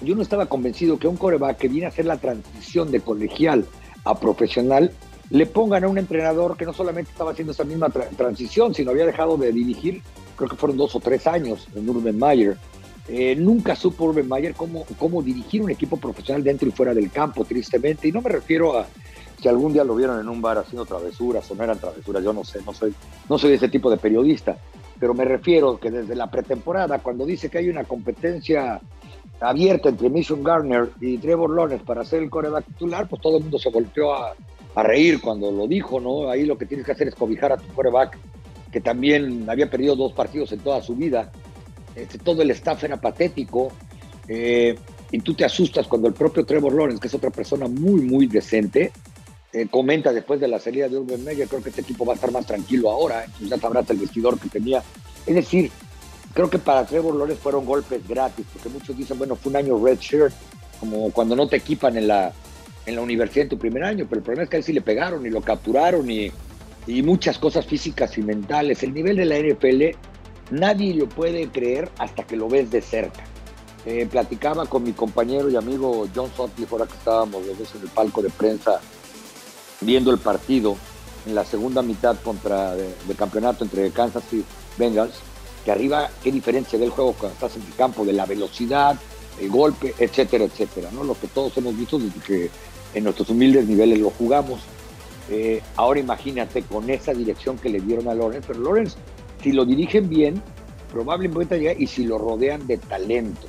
yo 0.00 0.14
no 0.14 0.22
estaba 0.22 0.46
convencido 0.46 0.98
que 0.98 1.06
un 1.06 1.16
coreback 1.16 1.58
que 1.58 1.68
viene 1.68 1.86
a 1.86 1.90
hacer 1.90 2.06
la 2.06 2.16
transición 2.16 2.90
de 2.90 3.00
colegial 3.00 3.66
a 4.04 4.18
profesional 4.18 4.92
le 5.30 5.46
pongan 5.46 5.84
a 5.84 5.88
un 5.88 5.98
entrenador 5.98 6.56
que 6.56 6.66
no 6.66 6.72
solamente 6.72 7.10
estaba 7.10 7.30
haciendo 7.30 7.52
esa 7.52 7.64
misma 7.64 7.88
transición, 7.88 8.74
sino 8.74 8.90
había 8.90 9.06
dejado 9.06 9.36
de 9.36 9.52
dirigir, 9.52 10.02
creo 10.36 10.50
que 10.50 10.56
fueron 10.56 10.76
dos 10.76 10.94
o 10.94 11.00
tres 11.00 11.26
años 11.26 11.68
en 11.74 11.88
Urban 11.88 12.18
Meyer. 12.18 12.58
Eh, 13.08 13.34
nunca 13.36 13.74
supo 13.74 14.04
Urban 14.04 14.28
Meyer 14.28 14.54
cómo, 14.54 14.84
cómo 14.98 15.22
dirigir 15.22 15.62
un 15.62 15.70
equipo 15.70 15.96
profesional 15.96 16.44
dentro 16.44 16.68
y 16.68 16.72
fuera 16.72 16.92
del 16.92 17.10
campo, 17.10 17.44
tristemente. 17.44 18.08
Y 18.08 18.12
no 18.12 18.20
me 18.20 18.28
refiero 18.28 18.78
a 18.78 18.86
si 19.40 19.48
algún 19.48 19.72
día 19.72 19.84
lo 19.84 19.96
vieron 19.96 20.20
en 20.20 20.28
un 20.28 20.42
bar 20.42 20.58
haciendo 20.58 20.84
travesuras 20.84 21.50
o 21.50 21.54
no 21.54 21.64
eran 21.64 21.78
travesuras, 21.78 22.22
yo 22.22 22.32
no 22.32 22.44
sé, 22.44 22.60
no 22.64 22.74
soy, 22.74 22.94
no 23.28 23.38
soy 23.38 23.54
ese 23.54 23.68
tipo 23.68 23.90
de 23.90 23.96
periodista 23.96 24.58
pero 25.02 25.14
me 25.14 25.24
refiero 25.24 25.80
que 25.80 25.90
desde 25.90 26.14
la 26.14 26.30
pretemporada, 26.30 27.00
cuando 27.00 27.26
dice 27.26 27.48
que 27.48 27.58
hay 27.58 27.68
una 27.68 27.82
competencia 27.82 28.80
abierta 29.40 29.88
entre 29.88 30.08
Mission 30.08 30.44
Garner 30.44 30.90
y 31.00 31.18
Trevor 31.18 31.50
Lawrence 31.56 31.84
para 31.84 32.04
ser 32.04 32.22
el 32.22 32.30
coreback 32.30 32.66
titular, 32.66 33.08
pues 33.08 33.20
todo 33.20 33.38
el 33.38 33.42
mundo 33.42 33.58
se 33.58 33.70
volteó 33.70 34.14
a, 34.14 34.36
reír 34.76 35.20
cuando 35.20 35.50
lo 35.50 35.66
dijo, 35.66 35.98
¿no? 35.98 36.30
Ahí 36.30 36.46
lo 36.46 36.56
que 36.56 36.66
tienes 36.66 36.86
que 36.86 36.92
hacer 36.92 37.08
es 37.08 37.16
cobijar 37.16 37.50
a 37.50 37.56
tu 37.56 37.66
coreback, 37.74 38.16
que 38.70 38.80
también 38.80 39.44
había 39.50 39.68
perdido 39.68 39.96
dos 39.96 40.12
partidos 40.12 40.52
en 40.52 40.60
toda 40.60 40.80
su 40.80 40.94
vida. 40.94 41.32
Este, 41.96 42.18
todo 42.18 42.40
el 42.42 42.52
staff 42.52 42.84
era 42.84 43.00
patético. 43.00 43.72
Eh, 44.28 44.76
y 45.10 45.18
tú 45.18 45.34
te 45.34 45.44
asustas 45.44 45.88
cuando 45.88 46.06
el 46.06 46.14
propio 46.14 46.46
Trevor 46.46 46.74
Lawrence, 46.74 47.00
que 47.00 47.08
es 47.08 47.14
otra 47.14 47.30
persona 47.30 47.66
muy, 47.66 48.02
muy 48.02 48.28
decente, 48.28 48.92
eh, 49.52 49.66
comenta 49.70 50.12
después 50.12 50.40
de 50.40 50.48
la 50.48 50.58
salida 50.58 50.88
de 50.88 50.98
Urban 50.98 51.22
Meyer, 51.24 51.46
creo 51.46 51.62
que 51.62 51.68
este 51.68 51.82
equipo 51.82 52.06
va 52.06 52.12
a 52.12 52.16
estar 52.16 52.32
más 52.32 52.46
tranquilo 52.46 52.90
ahora, 52.90 53.26
ya 53.40 53.58
sabrás 53.58 53.88
el 53.90 53.98
vestidor 53.98 54.38
que 54.38 54.48
tenía. 54.48 54.82
Es 55.26 55.34
decir, 55.34 55.70
creo 56.32 56.48
que 56.48 56.58
para 56.58 56.86
Trevor 56.86 57.14
Lawrence 57.16 57.42
fueron 57.42 57.66
golpes 57.66 58.06
gratis, 58.08 58.46
porque 58.52 58.70
muchos 58.70 58.96
dicen, 58.96 59.18
bueno, 59.18 59.36
fue 59.36 59.50
un 59.50 59.56
año 59.56 59.84
red 59.84 59.98
shirt, 59.98 60.32
como 60.80 61.10
cuando 61.12 61.36
no 61.36 61.46
te 61.48 61.56
equipan 61.56 61.96
en 61.98 62.08
la, 62.08 62.32
en 62.86 62.96
la 62.96 63.02
universidad 63.02 63.42
en 63.42 63.50
tu 63.50 63.58
primer 63.58 63.84
año, 63.84 64.06
pero 64.08 64.20
el 64.20 64.24
problema 64.24 64.44
es 64.44 64.48
que 64.48 64.56
a 64.56 64.58
él 64.58 64.64
sí 64.64 64.72
le 64.72 64.80
pegaron 64.80 65.26
y 65.26 65.30
lo 65.30 65.42
capturaron 65.42 66.10
y, 66.10 66.32
y 66.86 67.02
muchas 67.02 67.38
cosas 67.38 67.66
físicas 67.66 68.16
y 68.16 68.22
mentales. 68.22 68.82
El 68.82 68.94
nivel 68.94 69.16
de 69.16 69.26
la 69.26 69.38
NFL 69.38 69.96
nadie 70.50 70.94
lo 70.94 71.08
puede 71.08 71.48
creer 71.48 71.90
hasta 71.98 72.24
que 72.24 72.36
lo 72.36 72.48
ves 72.48 72.70
de 72.70 72.80
cerca. 72.80 73.24
Eh, 73.84 74.06
platicaba 74.10 74.64
con 74.66 74.84
mi 74.84 74.92
compañero 74.92 75.50
y 75.50 75.56
amigo 75.56 76.08
John 76.14 76.30
Sutcliffe, 76.36 76.72
ahora 76.72 76.86
que 76.86 76.94
estábamos 76.94 77.44
los 77.46 77.58
dos 77.58 77.74
en 77.74 77.82
el 77.82 77.88
palco 77.88 78.22
de 78.22 78.30
prensa 78.30 78.80
viendo 79.84 80.10
el 80.10 80.18
partido 80.18 80.76
en 81.26 81.34
la 81.34 81.44
segunda 81.44 81.82
mitad 81.82 82.16
contra 82.22 82.74
de, 82.74 83.14
campeonato 83.16 83.64
entre 83.64 83.90
Kansas 83.90 84.24
y 84.32 84.44
Bengals, 84.76 85.14
que 85.64 85.70
arriba 85.70 86.10
qué 86.22 86.32
diferencia 86.32 86.78
del 86.78 86.90
juego 86.90 87.12
cuando 87.12 87.34
estás 87.34 87.56
en 87.56 87.62
el 87.62 87.74
campo, 87.74 88.04
de 88.04 88.12
la 88.12 88.26
velocidad, 88.26 88.98
el 89.40 89.48
golpe, 89.48 89.94
etcétera, 89.98 90.44
etcétera, 90.44 90.90
¿no? 90.92 91.04
Lo 91.04 91.18
que 91.18 91.28
todos 91.28 91.56
hemos 91.56 91.76
visto 91.76 91.98
desde 91.98 92.20
que 92.20 92.50
en 92.94 93.04
nuestros 93.04 93.30
humildes 93.30 93.66
niveles 93.66 94.00
lo 94.00 94.10
jugamos. 94.10 94.60
Eh, 95.30 95.62
ahora 95.76 96.00
imagínate 96.00 96.62
con 96.62 96.90
esa 96.90 97.12
dirección 97.14 97.56
que 97.58 97.68
le 97.68 97.80
dieron 97.80 98.08
a 98.08 98.14
Lawrence, 98.14 98.46
pero 98.48 98.60
Lawrence, 98.60 98.96
si 99.42 99.52
lo 99.52 99.64
dirigen 99.64 100.08
bien, 100.08 100.42
probablemente 100.92 101.58
llegar 101.58 101.80
y 101.80 101.86
si 101.86 102.04
lo 102.04 102.18
rodean 102.18 102.66
de 102.66 102.78
talento. 102.78 103.46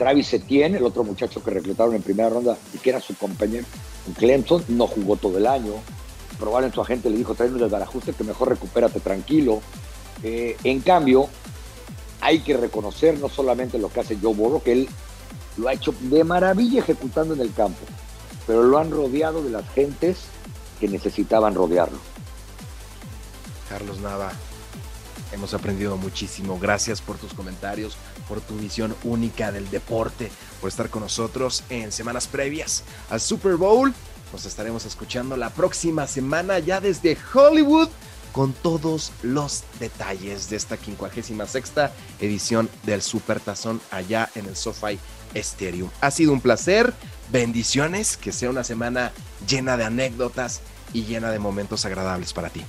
Travis 0.00 0.32
Etienne, 0.32 0.78
el 0.78 0.84
otro 0.84 1.04
muchacho 1.04 1.44
que 1.44 1.50
reclutaron 1.50 1.94
en 1.94 2.00
primera 2.00 2.30
ronda 2.30 2.56
y 2.72 2.78
que 2.78 2.88
era 2.88 3.02
su 3.02 3.14
compañero 3.16 3.66
Clemson, 4.18 4.64
no 4.68 4.86
jugó 4.86 5.16
todo 5.16 5.36
el 5.36 5.46
año. 5.46 5.74
Probablemente 6.38 6.76
su 6.76 6.80
agente 6.80 7.10
le 7.10 7.18
dijo, 7.18 7.34
tráeme 7.34 7.62
el 7.62 7.68
barajuste 7.68 8.14
que 8.14 8.24
mejor 8.24 8.48
recupérate 8.48 9.00
tranquilo. 9.00 9.60
Eh, 10.22 10.56
en 10.64 10.80
cambio, 10.80 11.28
hay 12.22 12.38
que 12.38 12.56
reconocer 12.56 13.18
no 13.18 13.28
solamente 13.28 13.78
lo 13.78 13.90
que 13.90 14.00
hace 14.00 14.16
Joe 14.16 14.32
Burrow, 14.32 14.62
que 14.62 14.72
él 14.72 14.88
lo 15.58 15.68
ha 15.68 15.74
hecho 15.74 15.94
de 16.00 16.24
maravilla 16.24 16.80
ejecutando 16.80 17.34
en 17.34 17.42
el 17.42 17.52
campo, 17.52 17.84
pero 18.46 18.62
lo 18.62 18.78
han 18.78 18.90
rodeado 18.90 19.42
de 19.42 19.50
las 19.50 19.68
gentes 19.74 20.16
que 20.80 20.88
necesitaban 20.88 21.54
rodearlo. 21.54 21.98
Carlos 23.68 24.00
Nava, 24.00 24.32
hemos 25.32 25.54
aprendido 25.54 25.96
muchísimo. 25.96 26.58
Gracias 26.58 27.00
por 27.00 27.18
tus 27.18 27.34
comentarios, 27.34 27.96
por 28.28 28.40
tu 28.40 28.56
visión 28.56 28.94
única 29.04 29.52
del 29.52 29.70
deporte, 29.70 30.30
por 30.60 30.68
estar 30.68 30.90
con 30.90 31.02
nosotros 31.02 31.64
en 31.68 31.92
semanas 31.92 32.26
previas 32.26 32.84
al 33.08 33.20
Super 33.20 33.56
Bowl. 33.56 33.92
Nos 34.32 34.46
estaremos 34.46 34.84
escuchando 34.84 35.36
la 35.36 35.50
próxima 35.50 36.06
semana 36.06 36.58
ya 36.58 36.80
desde 36.80 37.16
Hollywood 37.34 37.88
con 38.32 38.52
todos 38.52 39.12
los 39.22 39.64
detalles 39.80 40.48
de 40.50 40.56
esta 40.56 40.76
56 40.76 41.32
edición 42.20 42.70
del 42.84 43.02
Super 43.02 43.40
Tazón 43.40 43.80
allá 43.90 44.30
en 44.34 44.46
el 44.46 44.56
SoFi 44.56 44.98
Stadium. 45.34 45.90
Ha 46.00 46.10
sido 46.10 46.32
un 46.32 46.40
placer, 46.40 46.92
bendiciones, 47.30 48.16
que 48.16 48.32
sea 48.32 48.50
una 48.50 48.64
semana 48.64 49.12
llena 49.48 49.76
de 49.76 49.84
anécdotas 49.84 50.60
y 50.92 51.04
llena 51.04 51.30
de 51.30 51.38
momentos 51.38 51.84
agradables 51.84 52.32
para 52.32 52.50
ti. 52.50 52.62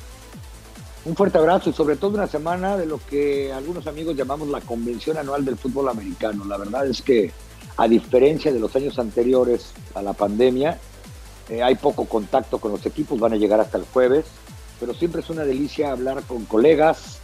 Un 1.04 1.16
fuerte 1.16 1.40
abrazo 1.40 1.72
y 1.72 1.74
sobre 1.74 1.96
todo 1.96 2.12
una 2.12 2.28
semana 2.28 2.78
de 2.78 2.86
lo 2.86 3.00
que 3.00 3.52
algunos 3.52 3.88
amigos 3.88 4.16
llamamos 4.16 4.50
la 4.50 4.62
convención 4.62 5.18
anual 5.18 5.44
del 5.44 5.58
fútbol 5.58 5.90
americano. 5.90 6.46
La 6.46 6.58
verdad 6.58 6.86
es 6.86 7.02
que 7.02 7.32
a 7.78 7.88
diferencia 7.88 8.54
de 8.54 8.60
los 8.60 8.76
años 8.76 9.00
anteriores 9.00 9.72
a 9.96 10.04
la 10.04 10.14
pandemia, 10.14 10.78
eh, 11.50 11.64
hay 11.64 11.74
poco 11.74 12.06
contacto 12.06 12.60
con 12.60 12.72
los 12.72 12.86
equipos, 12.86 13.20
van 13.20 13.34
a 13.34 13.38
llegar 13.38 13.60
hasta 13.60 13.80
el 13.80 13.86
jueves, 13.86 14.26
pero 14.80 14.94
siempre 14.94 15.22
es 15.22 15.30
una 15.32 15.44
delicia 15.44 15.92
hablar 15.92 16.22
con 16.22 16.46
colegas, 16.46 17.18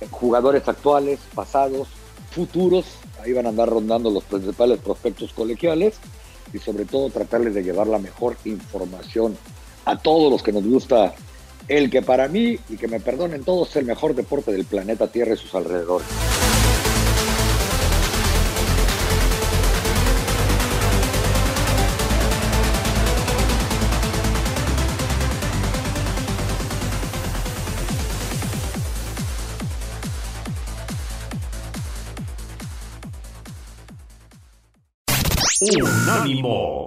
eh, 0.00 0.08
jugadores 0.10 0.66
actuales, 0.66 1.20
pasados, 1.36 1.86
futuros, 2.32 2.84
ahí 3.22 3.32
van 3.32 3.46
a 3.46 3.50
andar 3.50 3.68
rondando 3.68 4.10
los 4.10 4.24
principales 4.24 4.80
prospectos 4.80 5.32
colegiales 5.32 5.94
y 6.52 6.58
sobre 6.58 6.84
todo 6.84 7.10
tratarles 7.10 7.54
de 7.54 7.62
llevar 7.62 7.86
la 7.86 8.00
mejor 8.00 8.36
información 8.44 9.36
a 9.84 9.96
todos 9.98 10.32
los 10.32 10.42
que 10.42 10.52
nos 10.52 10.64
gusta 10.64 11.14
el 11.68 11.90
que 11.90 12.02
para 12.02 12.28
mí, 12.28 12.58
y 12.68 12.76
que 12.76 12.88
me 12.88 13.00
perdonen 13.00 13.44
todos, 13.44 13.70
es 13.70 13.76
el 13.76 13.86
mejor 13.86 14.14
deporte 14.14 14.52
del 14.52 14.64
planeta 14.64 15.08
Tierra 15.08 15.34
y 15.34 15.36
sus 15.36 15.54
alrededores. 15.54 16.06
Unánimo, 35.82 36.86